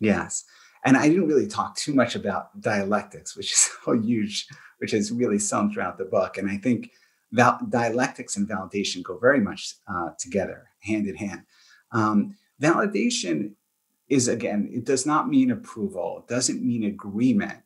[0.00, 0.44] Yes.
[0.84, 5.12] And I didn't really talk too much about dialectics, which is so huge, which is
[5.12, 6.38] really sung throughout the book.
[6.38, 6.90] And I think
[7.32, 11.42] val- dialectics and validation go very much uh, together, hand in hand.
[11.90, 13.52] Um, validation
[14.08, 17.60] is, again, it does not mean approval, it doesn't mean agreement,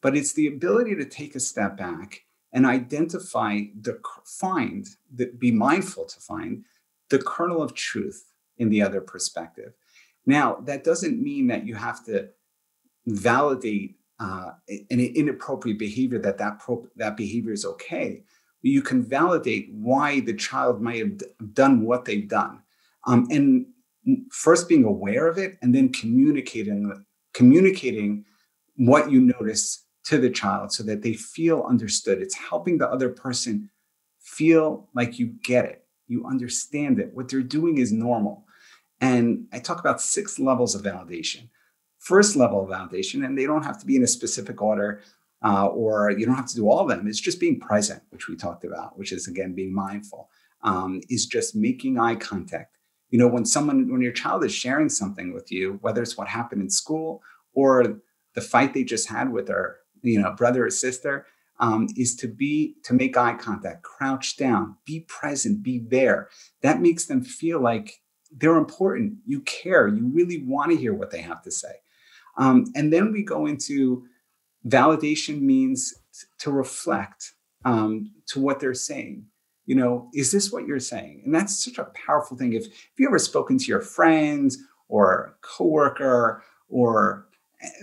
[0.00, 5.50] but it's the ability to take a step back and identify the find that be
[5.50, 6.64] mindful to find
[7.10, 9.72] the kernel of truth in the other perspective.
[10.26, 12.28] Now, that doesn't mean that you have to
[13.06, 18.24] validate uh, an inappropriate behavior that that, pro- that behavior is okay.
[18.62, 22.62] You can validate why the child might have done what they've done,
[23.06, 23.66] um, and
[24.30, 28.24] first being aware of it, and then communicating communicating
[28.76, 32.20] what you notice to the child so that they feel understood.
[32.20, 33.70] It's helping the other person
[34.20, 37.14] feel like you get it, you understand it.
[37.14, 38.44] What they're doing is normal.
[39.00, 41.48] And I talk about six levels of validation
[41.98, 45.02] first level of validation, and they don't have to be in a specific order.
[45.44, 47.06] Uh, or you don't have to do all of them.
[47.06, 50.28] It's just being present, which we talked about, which is again being mindful,
[50.62, 52.76] um, is just making eye contact.
[53.10, 56.28] You know, when someone, when your child is sharing something with you, whether it's what
[56.28, 57.22] happened in school
[57.52, 58.00] or
[58.34, 61.26] the fight they just had with their, you know, brother or sister,
[61.60, 66.28] um, is to be to make eye contact, crouch down, be present, be there.
[66.62, 69.14] That makes them feel like they're important.
[69.26, 69.88] You care.
[69.88, 71.74] You really want to hear what they have to say.
[72.36, 74.04] Um, and then we go into
[74.68, 77.32] validation means t- to reflect
[77.64, 79.24] um, to what they're saying.
[79.66, 81.22] You know, is this what you're saying?
[81.24, 82.54] And that's such a powerful thing.
[82.54, 87.26] If, if you ever spoken to your friends or coworker or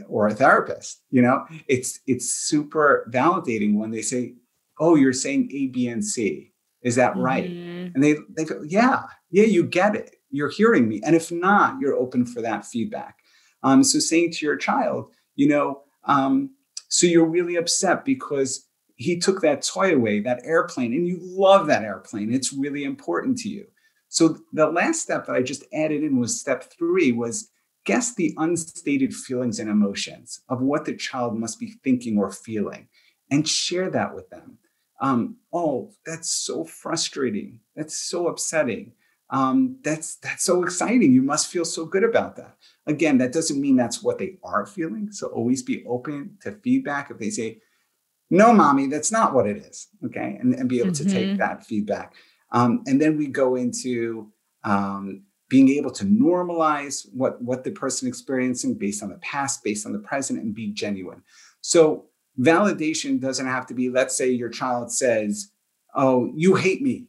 [0.07, 4.33] or a therapist, you know, it's it's super validating when they say,
[4.79, 6.53] "Oh, you're saying A, B, and C.
[6.81, 7.93] Is that right?" Mm-hmm.
[7.93, 10.15] And they they go, "Yeah, yeah, you get it.
[10.31, 13.17] You're hearing me." And if not, you're open for that feedback.
[13.61, 16.51] Um, so saying to your child, you know, um,
[16.87, 21.67] so you're really upset because he took that toy away, that airplane, and you love
[21.67, 22.33] that airplane.
[22.33, 23.65] It's really important to you.
[24.07, 27.49] So the last step that I just added in was step three was
[27.85, 32.87] guess the unstated feelings and emotions of what the child must be thinking or feeling
[33.29, 34.57] and share that with them.
[35.01, 37.59] Um, oh, that's so frustrating.
[37.75, 38.93] That's so upsetting
[39.29, 41.11] um, that's that's so exciting.
[41.11, 42.57] You must feel so good about that.
[42.85, 45.11] Again, that doesn't mean that's what they are feeling.
[45.11, 47.09] So always be open to feedback.
[47.09, 47.59] If they say,
[48.29, 51.07] "No, mommy, that's not what it is," okay, and, and be able mm-hmm.
[51.07, 51.37] to take mm-hmm.
[51.37, 52.13] that feedback.
[52.51, 54.31] Um, and then we go into
[54.63, 59.87] um, being able to normalize what what the person experiencing based on the past, based
[59.87, 61.23] on the present, and be genuine.
[61.61, 62.05] So
[62.39, 63.89] validation doesn't have to be.
[63.89, 65.51] Let's say your child says,
[65.95, 67.07] "Oh, you hate me."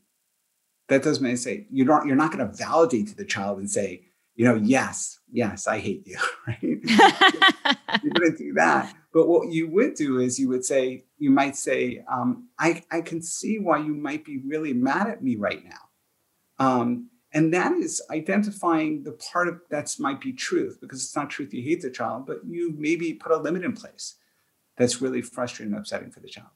[0.88, 3.70] That doesn't mean say you don't you're not going to validate to the child and
[3.70, 4.02] say
[4.34, 7.76] you know yes yes i hate you right?
[8.02, 8.94] You wouldn't do that.
[9.12, 13.00] But what you would do is you would say you might say um, I, I
[13.00, 16.64] can see why you might be really mad at me right now.
[16.64, 21.28] Um, and that is identifying the part of that's might be truth because it's not
[21.28, 24.14] truth you hate the child but you maybe put a limit in place
[24.78, 26.48] that's really frustrating and upsetting for the child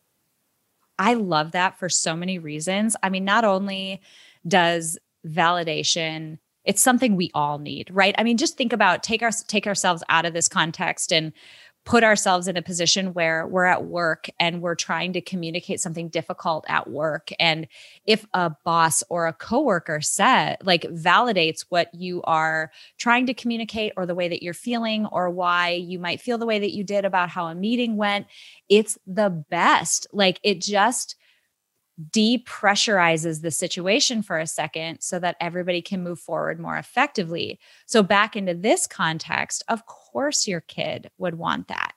[1.00, 2.94] I love that for so many reasons.
[3.02, 4.02] I mean, not only
[4.46, 9.30] does validation it's something we all need right i mean just think about take our
[9.46, 11.32] take ourselves out of this context and
[11.84, 16.08] put ourselves in a position where we're at work and we're trying to communicate something
[16.08, 17.66] difficult at work and
[18.04, 23.92] if a boss or a coworker said like validates what you are trying to communicate
[23.96, 26.84] or the way that you're feeling or why you might feel the way that you
[26.84, 28.26] did about how a meeting went
[28.68, 31.16] it's the best like it just
[32.10, 37.58] depressurizes the situation for a second so that everybody can move forward more effectively.
[37.86, 41.92] So, back into this context, of course, your kid would want that.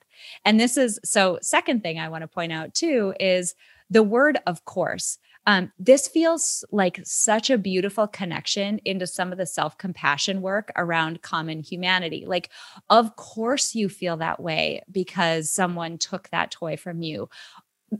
[0.46, 3.56] And this is so, second thing I want to point out too is
[3.90, 5.18] the word of course.
[5.46, 10.72] Um, this feels like such a beautiful connection into some of the self compassion work
[10.78, 12.24] around common humanity.
[12.26, 12.50] Like,
[12.90, 17.30] of course, you feel that way because someone took that toy from you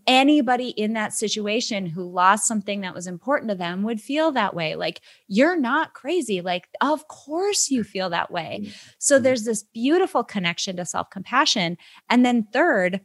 [0.08, 4.54] anybody in that situation who lost something that was important to them would feel that
[4.54, 4.76] way.
[4.76, 6.42] Like, you're not crazy.
[6.42, 8.62] Like, of course you feel that way.
[8.62, 8.72] Mm-hmm.
[9.00, 11.78] So there's this beautiful connection to self compassion.
[12.10, 13.02] And then, third,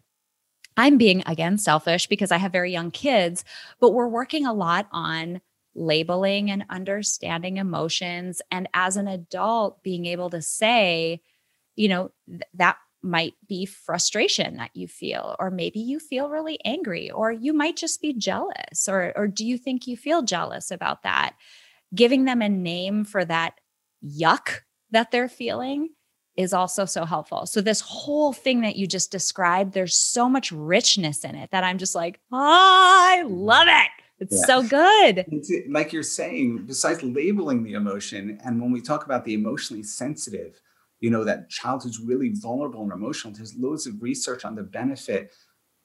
[0.76, 3.44] I'm being again selfish because I have very young kids,
[3.80, 5.40] but we're working a lot on
[5.74, 8.42] labeling and understanding emotions.
[8.50, 11.20] And as an adult, being able to say,
[11.76, 12.76] you know, th- that
[13.08, 17.76] might be frustration that you feel or maybe you feel really angry or you might
[17.76, 21.34] just be jealous or or do you think you feel jealous about that
[21.94, 23.54] giving them a name for that
[24.04, 25.90] yuck that they're feeling
[26.38, 27.46] is also so helpful.
[27.46, 31.64] So this whole thing that you just described there's so much richness in it that
[31.64, 33.90] I'm just like, oh, I love it.
[34.20, 34.46] It's yeah.
[34.46, 35.24] so good.
[35.28, 39.82] It's like you're saying, besides labeling the emotion, and when we talk about the emotionally
[39.82, 40.60] sensitive,
[41.00, 44.62] you know that child who's really vulnerable and emotional there's loads of research on the
[44.62, 45.32] benefit.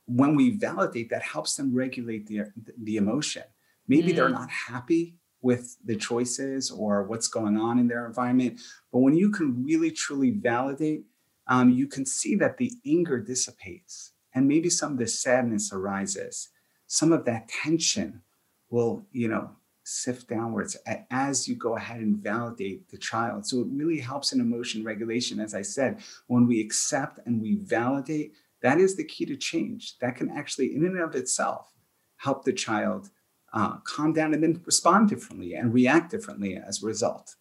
[0.06, 2.42] When we validate that helps them regulate the,
[2.78, 3.44] the emotion.
[3.88, 4.16] Maybe mm.
[4.18, 8.62] they're not happy with the choices or what's going on in their environment
[8.92, 11.04] but when you can really truly validate
[11.48, 16.50] um, you can see that the anger dissipates and maybe some of the sadness arises.
[16.88, 18.22] Some of that tension
[18.70, 19.52] will you know
[19.84, 20.78] sift downwards
[21.12, 23.46] as you go ahead and validate the child.
[23.46, 25.40] So it really helps in emotion regulation.
[25.40, 29.98] As I said, when we accept and we validate, that is the key to change.
[30.00, 31.74] That can actually, in and of itself,
[32.18, 33.10] help the child
[33.54, 37.36] uh, calm down and then respond differently and react differently as a result.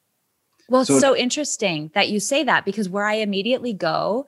[0.69, 4.27] Well, so, it's so interesting that you say that because where I immediately go,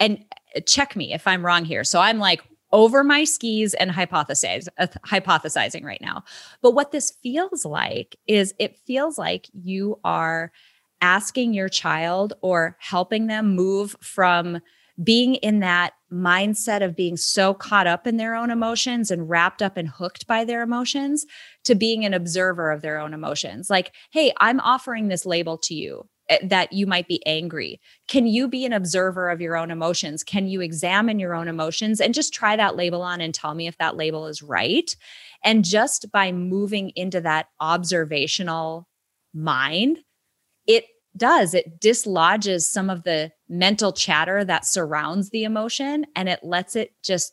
[0.00, 0.24] and
[0.66, 1.84] check me if I'm wrong here.
[1.84, 2.42] So I'm like,
[2.72, 6.22] over my skis and hypothesize, uh, hypothesizing right now.
[6.62, 10.52] But what this feels like is it feels like you are
[11.00, 14.60] asking your child or helping them move from
[15.02, 19.62] being in that mindset of being so caught up in their own emotions and wrapped
[19.62, 21.24] up and hooked by their emotions
[21.64, 23.70] to being an observer of their own emotions.
[23.70, 26.08] Like, hey, I'm offering this label to you.
[26.28, 27.80] Eh, that you might be angry.
[28.06, 30.22] Can you be an observer of your own emotions?
[30.22, 33.66] Can you examine your own emotions and just try that label on and tell me
[33.66, 34.94] if that label is right?
[35.44, 38.88] And just by moving into that observational
[39.32, 39.98] mind,
[40.66, 40.84] it
[41.16, 46.76] does, it dislodges some of the mental chatter that surrounds the emotion and it lets
[46.76, 47.32] it just,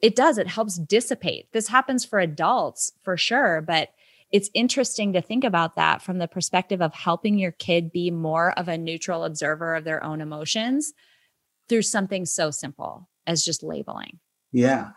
[0.00, 1.46] it does, it helps dissipate.
[1.52, 3.88] This happens for adults for sure, but
[4.32, 8.58] it's interesting to think about that from the perspective of helping your kid be more
[8.58, 10.94] of a neutral observer of their own emotions
[11.68, 14.18] through something so simple as just labeling.
[14.50, 14.90] Yeah.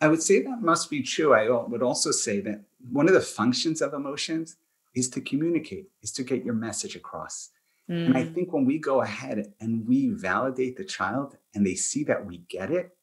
[0.00, 1.34] I would say that must be true.
[1.34, 4.56] I would also say that one of the functions of emotions
[4.94, 7.50] is to communicate, is to get your message across.
[7.90, 8.06] Mm.
[8.06, 8.34] And I mm.
[8.34, 12.38] think when we go ahead and we validate the child and they see that we
[12.48, 12.96] get it,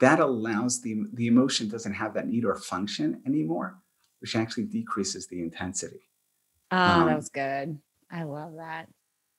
[0.00, 3.78] that allows the, the emotion doesn't have that need or function anymore
[4.20, 6.10] which actually decreases the intensity.
[6.70, 7.78] Oh, um, that was good.
[8.10, 8.88] I love that.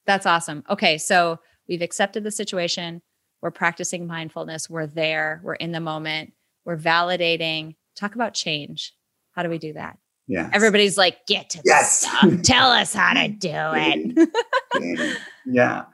[0.06, 0.64] That's awesome.
[0.68, 3.02] Okay, so we've accepted the situation.
[3.42, 4.68] We're practicing mindfulness.
[4.68, 5.40] We're there.
[5.44, 6.32] We're in the moment.
[6.64, 7.76] We're validating.
[7.96, 8.94] Talk about change.
[9.32, 9.98] How do we do that?
[10.26, 10.48] Yeah.
[10.52, 12.00] Everybody's like, get to yes.
[12.00, 12.42] stuff.
[12.42, 15.18] Tell us how to do it.
[15.46, 15.86] yeah.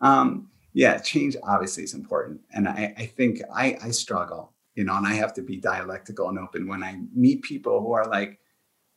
[0.00, 0.98] Um, yeah.
[0.98, 2.40] Change obviously is important.
[2.52, 6.28] And I, I think I, I struggle you know, and I have to be dialectical
[6.28, 8.38] and open when I meet people who are like,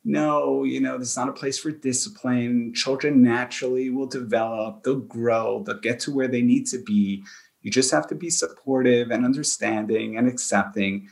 [0.03, 2.73] no, you know, this is not a place for discipline.
[2.73, 7.23] Children naturally will develop, they'll grow, they'll get to where they need to be.
[7.61, 11.07] You just have to be supportive and understanding and accepting.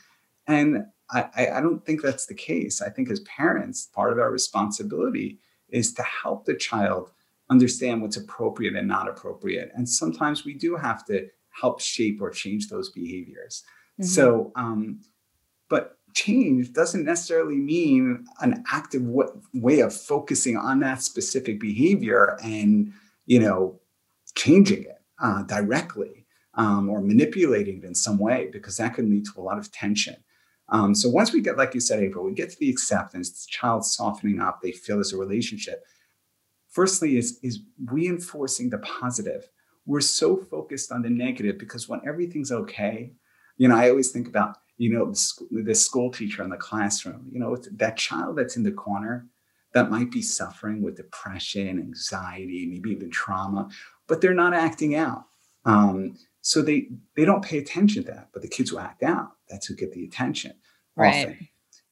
[0.48, 2.82] And I, I don't think that's the case.
[2.82, 5.40] I think as parents, part of our responsibility
[5.70, 7.12] is to help the child
[7.50, 9.72] understand what's appropriate and not appropriate.
[9.76, 11.28] And sometimes we do have to
[11.62, 13.64] help shape or change those behaviors.
[14.00, 14.06] Mm-hmm.
[14.06, 15.02] So, um,
[15.70, 22.38] but change doesn't necessarily mean an active w- way of focusing on that specific behavior
[22.44, 22.94] and,
[23.26, 23.80] you know,
[24.36, 26.26] changing it uh, directly.
[26.58, 29.72] um, or manipulating it in some way because that can lead to a lot of
[29.72, 30.16] tension.
[30.70, 33.48] Um, so once we get, like you said, April, we get to the acceptance, the
[33.50, 35.84] child softening up, they feel there's a relationship.
[36.70, 39.50] Firstly, is is reinforcing the positive.
[39.86, 43.14] We're so focused on the negative because when everything's okay,
[43.58, 45.14] you know, I always think about you know
[45.52, 47.28] the school teacher in the classroom.
[47.32, 49.28] You know, that child that's in the corner
[49.74, 53.70] that might be suffering with depression, and anxiety, maybe even trauma,
[54.08, 55.26] but they're not acting out.
[55.66, 59.32] Um, so they they don't pay attention to that, but the kids who act out,
[59.50, 60.54] that's who get the attention.
[60.96, 61.28] Right.
[61.28, 61.48] Often.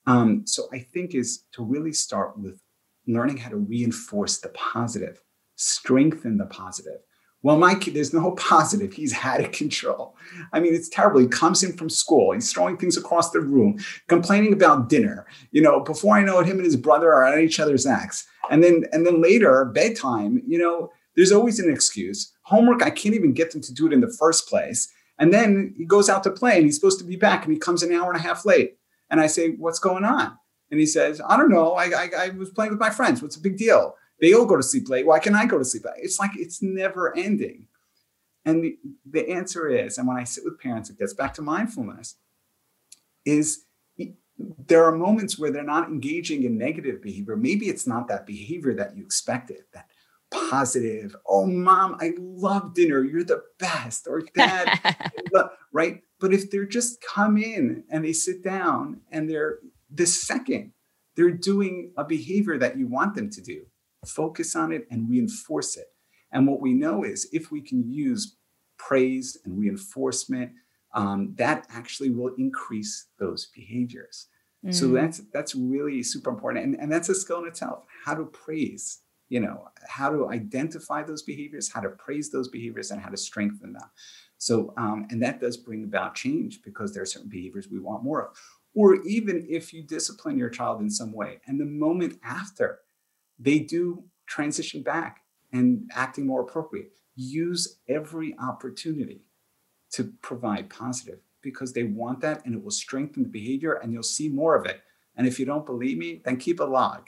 [0.08, 2.62] Um, so I think is to really start with
[3.08, 5.22] learning how to reinforce the positive,
[5.56, 7.02] strengthen the positive.
[7.46, 8.92] Well, my kid, there's no positive.
[8.92, 10.16] He's out of control.
[10.52, 11.20] I mean, it's terrible.
[11.20, 12.32] He comes in from school.
[12.32, 13.78] He's throwing things across the room,
[14.08, 15.28] complaining about dinner.
[15.52, 18.26] You know, before I know it, him and his brother are at each other's necks.
[18.50, 20.42] And then, and then later, bedtime.
[20.48, 22.34] You know, there's always an excuse.
[22.42, 24.92] Homework, I can't even get them to do it in the first place.
[25.20, 27.60] And then he goes out to play and he's supposed to be back and he
[27.60, 28.78] comes an hour and a half late.
[29.12, 30.36] And I say, What's going on?
[30.72, 31.74] And he says, I don't know.
[31.74, 33.22] I, I, I was playing with my friends.
[33.22, 33.94] What's the big deal?
[34.20, 35.06] They all go to sleep late.
[35.06, 35.96] Why can't I go to sleep late?
[35.98, 37.68] It's like it's never ending.
[38.46, 38.78] And the,
[39.10, 42.16] the answer is, and when I sit with parents, it gets back to mindfulness,
[43.26, 43.66] is
[44.38, 47.36] there are moments where they're not engaging in negative behavior.
[47.36, 49.88] Maybe it's not that behavior that you expected, that
[50.32, 51.16] positive.
[51.28, 53.04] Oh, mom, I love dinner.
[53.04, 54.08] You're the best.
[54.08, 55.12] Or dad,
[55.72, 56.02] right?
[56.20, 59.60] But if they're just come in and they sit down and they're
[59.90, 60.74] the second
[61.16, 63.66] they're doing a behavior that you want them to do,
[64.06, 65.88] focus on it and reinforce it.
[66.32, 68.36] And what we know is if we can use
[68.78, 70.52] praise and reinforcement,
[70.94, 74.28] um, that actually will increase those behaviors.
[74.66, 74.74] Mm.
[74.74, 76.66] So that's that's really super important.
[76.66, 79.00] And, and that's a skill in itself, how to praise
[79.30, 83.18] you know how to identify those behaviors how to praise those behaviors and how to
[83.18, 83.90] strengthen them
[84.38, 88.04] so um, and that does bring about change because there are certain behaviors we want
[88.04, 88.38] more of
[88.74, 92.80] or even if you discipline your child in some way and the moment after
[93.40, 95.22] they do transition back
[95.52, 99.22] and acting more appropriate use every opportunity
[99.92, 104.04] to provide positive because they want that and it will strengthen the behavior and you'll
[104.04, 104.82] see more of it
[105.16, 107.08] and if you don't believe me then keep a log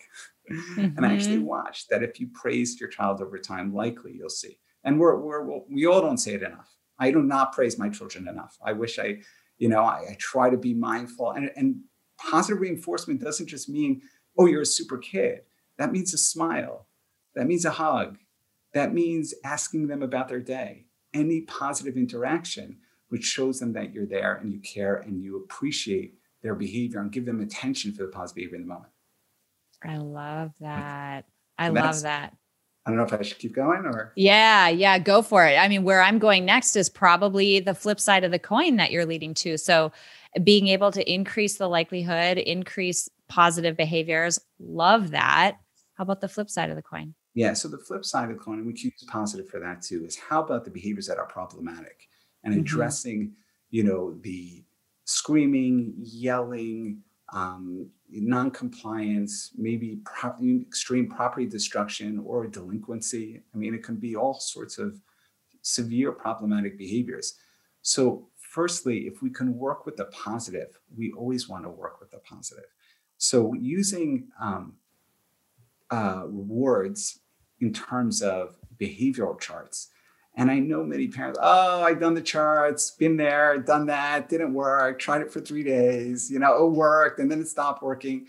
[0.52, 0.98] mm-hmm.
[0.98, 4.60] and actually watch that if you praised your child over time, likely you'll see.
[4.84, 6.76] And we're, we're, we all don't say it enough.
[7.00, 8.58] I do not praise my children enough.
[8.64, 9.18] I wish I,
[9.58, 11.32] you know, I, I try to be mindful.
[11.32, 11.82] And, and
[12.18, 14.02] positive reinforcement doesn't just mean,
[14.38, 15.42] oh, you're a super kid.
[15.78, 16.88] That means a smile.
[17.36, 18.18] That means a hug.
[18.74, 20.86] That means asking them about their day.
[21.14, 22.78] Any positive interaction
[23.10, 27.12] which shows them that you're there and you care and you appreciate their behavior and
[27.12, 28.92] give them attention for the positive behavior in the moment.
[29.84, 31.26] I love that.
[31.58, 32.36] I love that.
[32.86, 34.14] I don't know if I should keep going or.
[34.16, 35.56] Yeah, yeah, go for it.
[35.58, 38.92] I mean, where I'm going next is probably the flip side of the coin that
[38.92, 39.58] you're leading to.
[39.58, 39.92] So,
[40.44, 45.58] being able to increase the likelihood, increase positive behaviors, love that.
[45.98, 47.16] How about the flip side of the coin?
[47.34, 49.82] Yeah, so the flip side of the coin, and we can use positive for that
[49.82, 52.08] too, is how about the behaviors that are problematic
[52.44, 52.62] and mm-hmm.
[52.62, 53.34] addressing, mm-hmm.
[53.72, 54.64] you know, the
[55.06, 57.02] screaming, yelling,
[57.34, 63.42] um, non-compliance, maybe pro- extreme property destruction or delinquency.
[63.54, 65.02] I mean, it can be all sorts of
[65.64, 67.34] severe problematic behaviors.
[67.82, 72.12] So, firstly, if we can work with the positive, we always want to work with
[72.12, 72.70] the positive.
[73.18, 74.74] So, using um,
[75.92, 77.20] uh, rewards
[77.60, 79.90] in terms of behavioral charts
[80.38, 84.54] and I know many parents, oh, I've done the charts, been there, done that, didn't
[84.54, 88.28] work, tried it for three days, you know, it worked, and then it stopped working.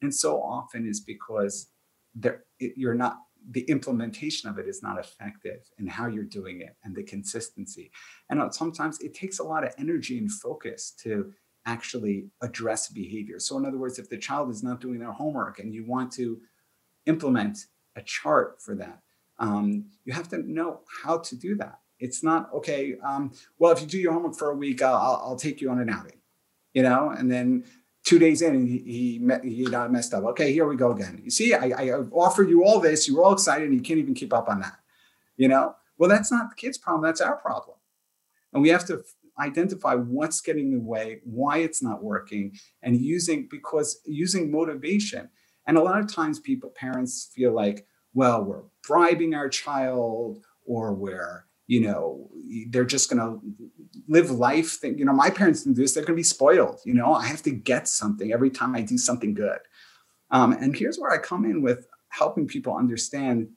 [0.00, 1.66] And so often is because
[2.14, 3.18] there it, you're not
[3.50, 7.90] the implementation of it is not effective in how you're doing it and the consistency.
[8.30, 11.32] And sometimes it takes a lot of energy and focus to
[11.66, 13.40] actually address behavior.
[13.40, 16.12] So, in other words, if the child is not doing their homework and you want
[16.12, 16.40] to
[17.08, 19.00] implement a chart for that,
[19.38, 21.80] um, you have to know how to do that.
[21.98, 22.96] It's not okay.
[23.04, 25.80] Um, well, if you do your homework for a week, I'll, I'll, take you on
[25.80, 26.20] an outing,
[26.72, 27.64] you know, and then
[28.04, 30.24] two days in, he he, he got messed up.
[30.24, 31.20] Okay, here we go again.
[31.24, 33.08] You see, I, I offered you all this.
[33.08, 34.78] You were all excited, and you can't even keep up on that.
[35.36, 37.02] You know, well, that's not the kid's problem.
[37.02, 37.76] That's our problem,
[38.52, 39.02] and we have to
[39.38, 45.30] identify what's getting in the way, why it's not working, and using because using motivation.
[45.68, 50.92] And a lot of times, people parents feel like, well, we're bribing our child or
[50.92, 52.30] we're you know
[52.70, 53.38] they're just going to
[54.08, 56.80] live life think you know my parents didn't do this they're going to be spoiled
[56.86, 59.58] you know i have to get something every time i do something good
[60.30, 63.48] um, and here's where i come in with helping people understand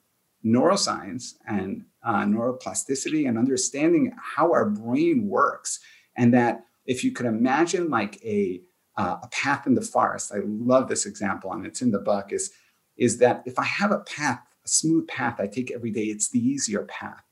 [0.44, 5.80] neuroscience and uh, neuroplasticity and understanding how our brain works.
[6.16, 8.60] And that if you could imagine like a,
[8.96, 12.32] uh, a path in the forest, I love this example and it's in the book,
[12.32, 12.52] is,
[12.96, 16.28] is that if I have a path, a smooth path I take every day, it's
[16.28, 17.22] the easier path.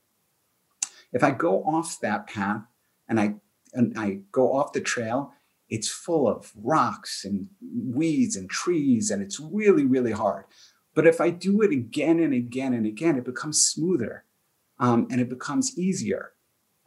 [1.13, 2.63] If I go off that path
[3.07, 3.35] and I,
[3.73, 5.33] and I go off the trail,
[5.69, 10.43] it's full of rocks and weeds and trees, and it's really, really hard.
[10.93, 14.25] But if I do it again and again and again, it becomes smoother
[14.79, 16.33] um, and it becomes easier.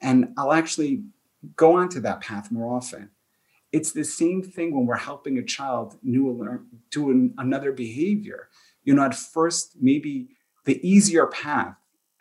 [0.02, 1.04] And I'll actually
[1.56, 3.10] go onto that path more often.
[3.74, 8.48] It's the same thing when we're helping a child new, do an, another behavior.
[8.84, 10.28] You know, at first, maybe
[10.64, 11.74] the easier path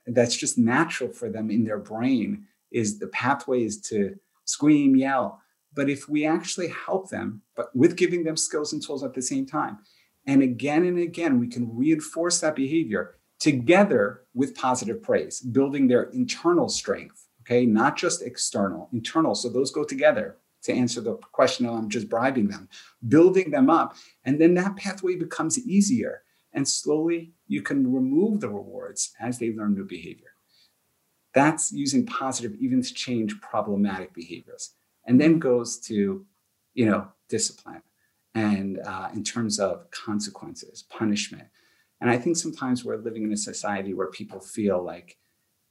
[0.08, 5.44] that's just natural for them in their brain is the pathway is to scream, yell.
[5.76, 9.22] But if we actually help them, but with giving them skills and tools at the
[9.22, 9.78] same time,
[10.26, 16.06] and again and again, we can reinforce that behavior together with positive praise, building their
[16.14, 19.36] internal strength, okay, not just external, internal.
[19.36, 22.70] So those go together to answer the question I'm just bribing them,
[23.08, 23.96] building them up.
[24.26, 26.24] And then that pathway becomes easier.
[26.54, 30.30] And slowly you can remove the rewards as they learn new behavior.
[31.34, 34.72] That's using positive even to change problematic behaviors.
[35.06, 36.26] And then goes to,
[36.74, 37.82] you know, discipline
[38.36, 41.48] and uh, in terms of consequences, punishment.
[42.02, 45.18] And I think sometimes we're living in a society where people feel like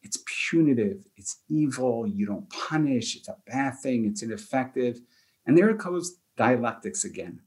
[0.02, 5.00] it's punitive, it's evil, you don't punish, it's a bad thing, it's ineffective.
[5.46, 7.40] And there it goes dialectics again.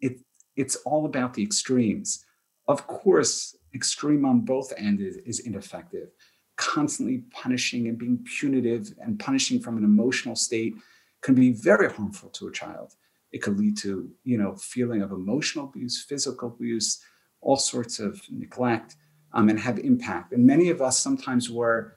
[0.00, 0.20] It,
[0.56, 2.24] it's all about the extremes.
[2.68, 6.10] Of course, extreme on both ends is, is ineffective.
[6.56, 10.74] Constantly punishing and being punitive and punishing from an emotional state
[11.22, 12.94] can be very harmful to a child.
[13.32, 17.00] It could lead to, you know, feeling of emotional abuse, physical abuse,
[17.40, 18.96] all sorts of neglect,
[19.32, 20.32] um, and have impact.
[20.32, 21.96] And many of us sometimes were,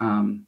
[0.00, 0.46] um,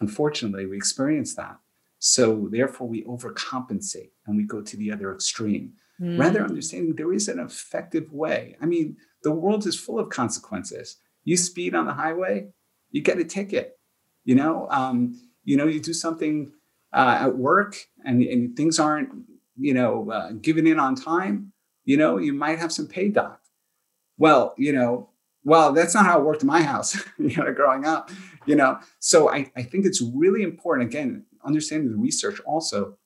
[0.00, 1.58] unfortunately, we experience that.
[1.98, 5.72] So therefore, we overcompensate and we go to the other extreme.
[6.00, 6.18] Mm.
[6.18, 8.56] Rather understanding there is an effective way.
[8.60, 10.96] I mean, the world is full of consequences.
[11.24, 12.48] You speed on the highway,
[12.90, 13.78] you get a ticket.
[14.24, 16.52] You know, um, you know, you do something
[16.92, 19.10] uh, at work and, and, things aren't,
[19.58, 21.52] you know, uh, given in on time,
[21.84, 23.40] you know, you might have some pay dock.
[24.16, 25.10] Well, you know,
[25.44, 28.10] well, that's not how it worked in my house, you know, growing up,
[28.46, 28.78] you know.
[28.98, 32.96] So I, I think it's really important, again, understanding the research also,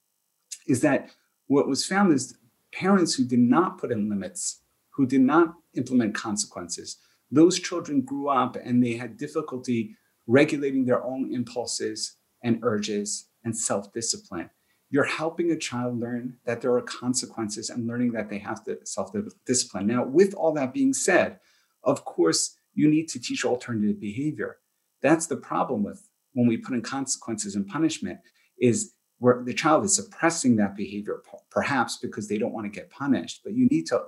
[0.67, 1.11] is that
[1.47, 2.37] what was found is
[2.73, 4.61] parents who did not put in limits,
[4.91, 6.99] who did not implement consequences,
[7.31, 13.57] those children grew up and they had difficulty regulating their own impulses and urges and
[13.57, 14.51] self discipline.
[14.91, 18.79] You're helping a child learn that there are consequences and learning that they have to
[18.85, 19.11] self
[19.45, 19.87] discipline.
[19.87, 21.41] Now, with all that being said,
[21.85, 24.59] of course, you need to teach alternative behavior.
[25.03, 28.19] That's the problem with when we put in consequences and punishment
[28.61, 32.91] is where the child is suppressing that behavior, perhaps because they don't want to get
[32.91, 33.41] punished.
[33.43, 34.03] But you need to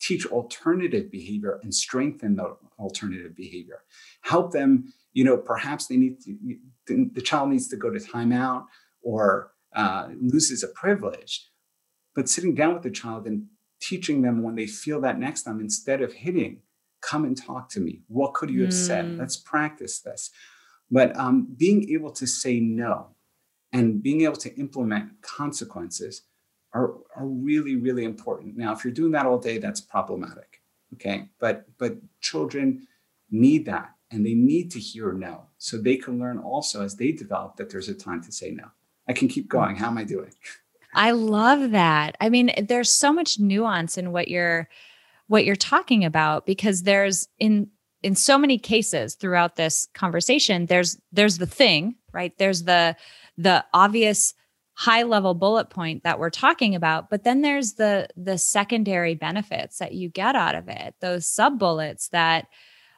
[0.00, 3.82] teach alternative behavior and strengthen the alternative behavior.
[4.22, 8.66] Help them, you know, perhaps they need to, the child needs to go to timeout
[9.02, 11.48] or uh, loses a privilege.
[12.14, 13.46] But sitting down with the child and
[13.80, 16.62] teaching them when they feel that next time, instead of hitting,
[17.06, 18.00] come and talk to me.
[18.08, 18.86] What could you have mm.
[18.86, 19.18] said?
[19.18, 20.30] Let's practice this.
[20.90, 23.08] But um, being able to say no
[23.72, 26.22] and being able to implement consequences
[26.72, 28.56] are, are really, really important.
[28.56, 30.62] Now, if you're doing that all day, that's problematic.
[30.94, 31.28] Okay.
[31.38, 32.86] But but children
[33.30, 35.46] need that and they need to hear no.
[35.58, 38.66] So they can learn also as they develop that there's a time to say no.
[39.08, 39.76] I can keep going.
[39.76, 40.32] How am I doing?
[40.94, 42.16] I love that.
[42.20, 44.68] I mean, there's so much nuance in what you're
[45.28, 47.68] what you're talking about because there's in
[48.02, 52.36] in so many cases throughout this conversation there's there's the thing, right?
[52.38, 52.96] There's the
[53.36, 54.34] the obvious
[54.76, 59.78] high level bullet point that we're talking about but then there's the the secondary benefits
[59.78, 62.46] that you get out of it those sub bullets that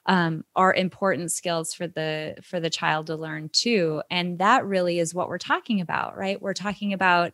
[0.07, 4.99] um, are important skills for the for the child to learn too and that really
[4.99, 7.33] is what we're talking about right we're talking about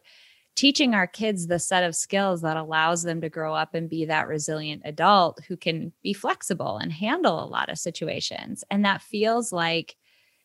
[0.56, 4.04] teaching our kids the set of skills that allows them to grow up and be
[4.04, 9.02] that resilient adult who can be flexible and handle a lot of situations and that
[9.02, 9.96] feels like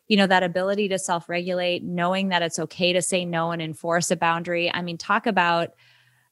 [0.07, 4.10] you know that ability to self-regulate knowing that it's okay to say no and enforce
[4.12, 5.70] a boundary i mean talk about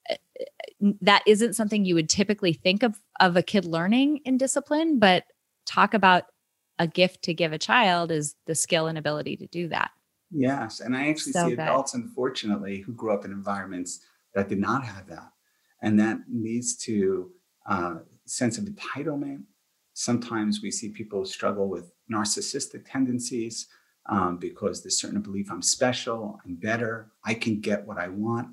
[0.10, 0.16] uh,
[1.02, 5.24] that isn't something you would typically think of of a kid learning in discipline but
[5.66, 6.24] talk about
[6.80, 9.92] a gift to give a child is the skill and ability to do that.
[10.32, 10.80] Yes.
[10.80, 11.60] And I actually so see good.
[11.60, 14.02] adults, unfortunately, who grew up in environments
[14.34, 15.32] that did not have that.
[15.82, 17.32] And that leads to
[17.68, 19.44] a uh, sense of entitlement,
[20.00, 23.66] Sometimes we see people struggle with narcissistic tendencies
[24.08, 28.50] um, because there's certain belief I'm special, I'm better, I can get what I want.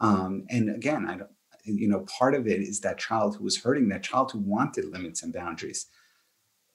[0.00, 1.30] Um, and again, I don't,
[1.62, 4.86] you know, part of it is that child who was hurting, that child who wanted
[4.86, 5.86] limits and boundaries.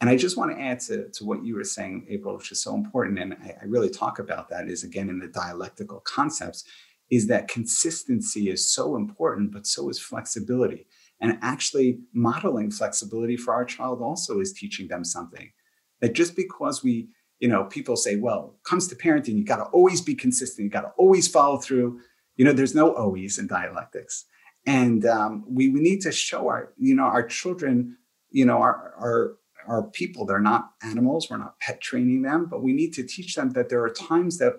[0.04, 2.62] And I just want to add to, to what you were saying, April, which is
[2.62, 3.20] so important.
[3.20, 6.66] And I, I really talk about that is again in the dialectical concepts,
[7.10, 10.88] is that consistency is so important, but so is flexibility.
[11.22, 15.54] And actually modeling flexibility for our child also is teaching them something.
[16.02, 17.08] That just because we,
[17.40, 20.70] you know, people say, well, comes to parenting, you got to always be consistent, you
[20.70, 22.02] got to always follow through.
[22.36, 24.26] You know, there's no always in dialectics.
[24.66, 27.96] And um, we, we need to show our, you know, our children,
[28.32, 29.38] you know, our, our
[29.68, 30.26] are people.
[30.26, 31.30] They're not animals.
[31.30, 34.38] We're not pet training them, but we need to teach them that there are times
[34.38, 34.54] that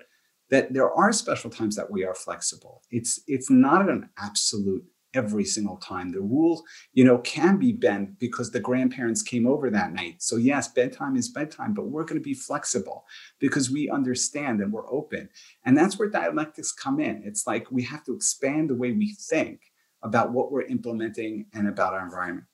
[0.51, 2.83] that there are special times that we are flexible.
[2.91, 4.85] It's it's not an absolute
[5.15, 6.13] every single time.
[6.13, 10.23] The rules, you know, can be bent because the grandparents came over that night.
[10.23, 13.05] So yes, bedtime is bedtime, but we're going to be flexible
[13.39, 15.29] because we understand and we're open.
[15.65, 17.23] And that's where dialectics come in.
[17.25, 19.61] It's like we have to expand the way we think
[20.03, 22.47] about what we're implementing and about our environment.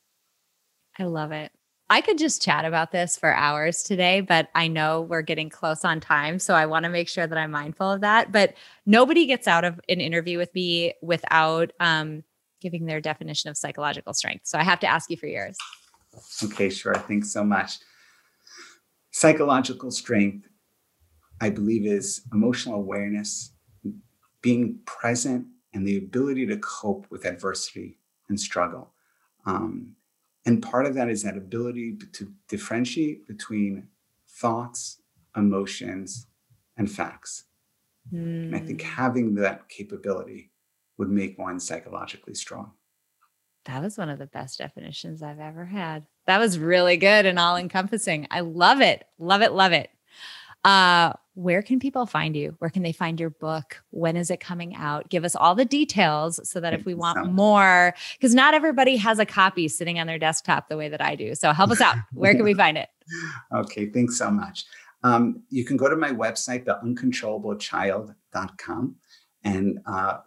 [0.98, 1.51] I love it.
[1.91, 5.84] I could just chat about this for hours today, but I know we're getting close
[5.84, 6.38] on time.
[6.38, 8.30] So I want to make sure that I'm mindful of that.
[8.30, 8.55] But
[8.86, 12.22] nobody gets out of an interview with me without um,
[12.61, 14.47] giving their definition of psychological strength.
[14.47, 15.59] So I have to ask you for yours.
[16.45, 16.95] Okay, sure.
[16.95, 17.78] Thanks so much.
[19.11, 20.47] Psychological strength,
[21.41, 23.51] I believe, is emotional awareness,
[24.43, 28.93] being present, and the ability to cope with adversity and struggle.
[29.45, 29.97] Um,
[30.47, 33.88] and part of that is that ability to differentiate between
[34.28, 35.01] thoughts,
[35.36, 36.26] emotions,
[36.76, 37.45] and facts.
[38.12, 38.47] Mm.
[38.47, 38.88] And I think hmm.
[38.88, 40.51] having that capability
[40.97, 42.72] would make one psychologically strong.
[43.66, 46.07] That was one of the best definitions I've ever had.
[46.26, 48.26] That was really good and all encompassing.
[48.30, 49.05] I love it.
[49.18, 49.53] Love it.
[49.53, 49.91] Love it.
[50.64, 52.54] Uh, where can people find you?
[52.58, 53.82] Where can they find your book?
[53.90, 55.08] When is it coming out?
[55.08, 59.18] Give us all the details so that if we want more, because not everybody has
[59.18, 61.34] a copy sitting on their desktop the way that I do.
[61.34, 61.96] So help us out.
[62.12, 62.88] Where can we find it?
[63.52, 64.66] Okay, thanks so much.
[65.02, 68.94] Um, you can go to my website, theuncontrollablechild.com,
[69.42, 70.18] and uh,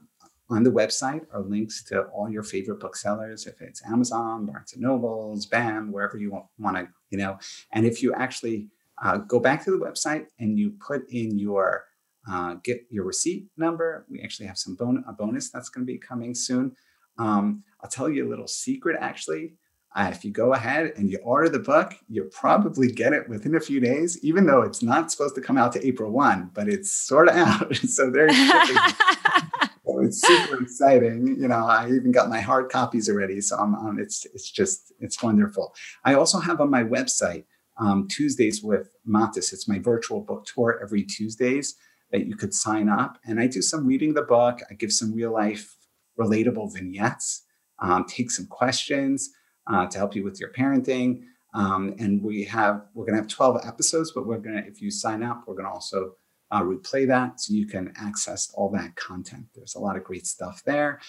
[0.50, 4.82] on the website are links to all your favorite booksellers, if it's Amazon, Barnes and
[4.82, 7.38] Nobles, BAM, wherever you want to, you know.
[7.72, 8.68] And if you actually
[9.02, 11.86] uh, go back to the website and you put in your
[12.30, 14.06] uh, get your receipt number.
[14.10, 16.76] We actually have some bon- a bonus that's going to be coming soon.
[17.18, 19.56] Um, I'll tell you a little secret actually.
[19.96, 23.56] Uh, if you go ahead and you order the book, you'll probably get it within
[23.56, 26.68] a few days, even though it's not supposed to come out to April 1, but
[26.68, 27.76] it's sort of out.
[27.76, 28.36] so there's
[29.86, 31.36] so it's super exciting.
[31.40, 33.40] You know, I even got my hard copies already.
[33.42, 35.76] So I'm on it's it's just it's wonderful.
[36.04, 37.44] I also have on my website
[37.78, 39.54] um, Tuesdays with Matis.
[39.54, 41.76] It's my virtual book tour every Tuesdays
[42.12, 43.18] that you could sign up.
[43.26, 44.60] And I do some reading the book.
[44.70, 45.76] I give some real life
[46.20, 47.44] relatable vignettes,
[47.80, 49.32] um, take some questions
[49.68, 51.24] uh, to help you with your parenting.
[51.56, 54.82] Um, and we have we're going to have 12 episodes, but we're going to if
[54.82, 56.16] you sign up, we're going to also
[56.52, 59.46] uh, replay that so you can access all that content.
[59.56, 61.00] There's a lot of great stuff there.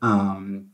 [0.00, 0.70] Um,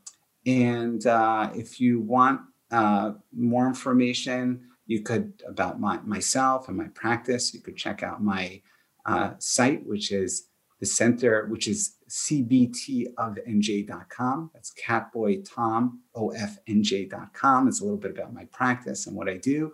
[0.46, 2.40] and uh, if you want
[2.70, 8.20] uh, more information, you could about my, myself and my practice you could check out
[8.20, 8.60] my
[9.06, 10.48] uh, site which is
[10.80, 17.68] the center which is cbtofnj.com that's catboytomofnj.com.
[17.68, 19.72] it's a little bit about my practice and what i do.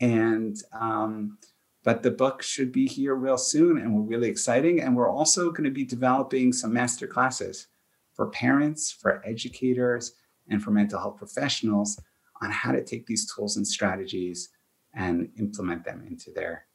[0.00, 1.38] And um,
[1.84, 4.80] but the book should be here real soon and we're really exciting.
[4.80, 7.68] And we're also going to be developing some master classes
[8.12, 10.14] for parents for educators
[10.50, 12.00] and for mental health professionals
[12.42, 14.48] on how to take these tools and strategies
[14.94, 16.66] and implement them into their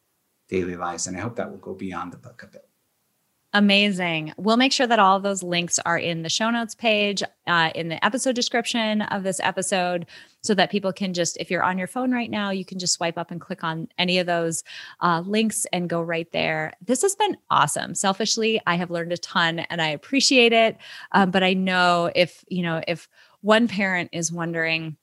[0.50, 1.08] daily lives.
[1.08, 2.70] And I hope that will go beyond the book a bit.
[3.56, 4.34] Amazing.
[4.36, 7.88] We'll make sure that all those links are in the show notes page, uh, in
[7.88, 10.08] the episode description of this episode,
[10.42, 12.96] so that people can just, if you're on your phone right now, you can just
[12.96, 14.64] swipe up and click on any of those
[15.02, 16.74] uh, links and go right there.
[16.84, 17.94] This has been awesome.
[17.94, 20.78] Selfishly, I have learned a ton and I appreciate it.
[21.12, 23.08] Um, but I know if, you know, if
[23.42, 24.98] one parent is wondering,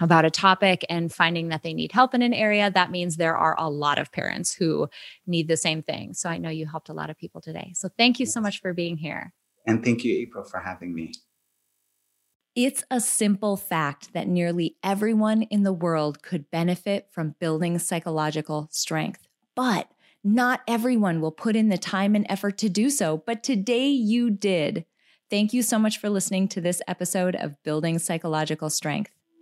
[0.00, 3.36] about a topic and finding that they need help in an area, that means there
[3.36, 4.88] are a lot of parents who
[5.26, 6.14] need the same thing.
[6.14, 7.72] So I know you helped a lot of people today.
[7.74, 9.32] So thank you so much for being here.
[9.66, 11.12] And thank you, April, for having me.
[12.56, 18.68] It's a simple fact that nearly everyone in the world could benefit from building psychological
[18.72, 19.88] strength, but
[20.24, 23.22] not everyone will put in the time and effort to do so.
[23.24, 24.84] But today you did.
[25.30, 29.12] Thank you so much for listening to this episode of Building Psychological Strength.